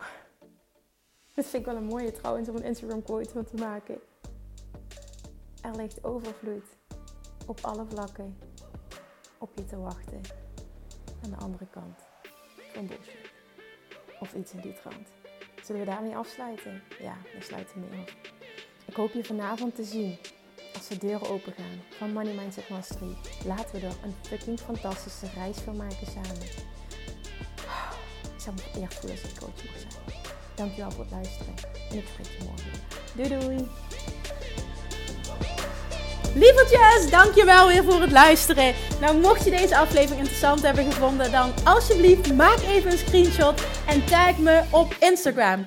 Dit 1.34 1.46
vind 1.46 1.54
ik 1.54 1.64
wel 1.64 1.76
een 1.76 1.84
mooie 1.84 2.12
trouwens 2.12 2.48
om 2.48 2.56
een 2.56 2.64
Instagram 2.64 3.02
quote 3.02 3.30
van 3.30 3.44
te 3.44 3.56
maken. 3.56 4.00
Er 5.60 5.76
ligt 5.76 6.04
overvloed 6.04 6.64
op 7.46 7.60
alle 7.60 7.84
vlakken 7.84 8.38
op 9.38 9.50
je 9.54 9.66
te 9.66 9.76
wachten 9.76 10.20
aan 11.24 11.30
de 11.30 11.36
andere 11.36 11.66
kant 11.70 11.98
van 12.72 12.86
bullshit. 12.86 13.30
Of 14.20 14.34
iets 14.34 14.52
in 14.52 14.60
die 14.60 14.72
trant. 14.72 15.08
Zullen 15.62 15.80
we 15.80 15.86
daarmee 15.86 16.16
afsluiten? 16.16 16.82
Ja, 17.00 17.16
we 17.38 17.42
sluiten 17.42 17.80
mee 17.80 18.00
af. 18.00 18.14
Ik 18.86 18.94
hoop 18.94 19.12
je 19.12 19.24
vanavond 19.24 19.74
te 19.74 19.84
zien 19.84 20.18
als 20.74 20.88
de 20.88 20.98
deuren 20.98 21.28
open 21.28 21.52
gaan 21.56 21.82
van 21.98 22.12
Money 22.12 22.34
Mindset 22.34 22.68
Mastery. 22.68 23.16
Laten 23.44 23.80
we 23.80 23.86
er 23.86 23.92
een 24.04 24.14
fucking 24.22 24.60
fantastische 24.60 25.26
reis 25.34 25.56
van 25.56 25.76
maken 25.76 26.06
samen. 26.06 26.42
Ik 28.36 28.40
zou 28.40 28.54
me 28.56 28.82
echt 28.82 28.94
voelen 28.94 29.18
als 29.22 29.30
ik 29.30 29.38
coach 29.38 29.64
mag 29.64 29.78
zijn. 29.78 30.22
Dankjewel 30.54 30.90
voor 30.90 31.04
het 31.04 31.12
luisteren 31.12 31.54
en 31.90 31.98
ik 31.98 32.04
spreek 32.12 32.26
je 32.38 32.44
morgen. 32.44 32.70
Doei 33.14 33.28
doei! 33.28 33.68
Lievertjes, 36.34 37.10
dankjewel 37.10 37.68
weer 37.68 37.84
voor 37.84 38.00
het 38.00 38.10
luisteren. 38.10 38.74
Nou, 39.00 39.18
mocht 39.18 39.44
je 39.44 39.50
deze 39.50 39.76
aflevering 39.76 40.18
interessant 40.18 40.62
hebben 40.62 40.84
gevonden, 40.84 41.30
dan 41.32 41.52
alsjeblieft 41.64 42.34
maak 42.34 42.58
even 42.58 42.90
een 42.90 42.98
screenshot 42.98 43.62
en 43.86 44.04
tag 44.04 44.38
me 44.38 44.62
op 44.70 44.96
Instagram. 45.00 45.66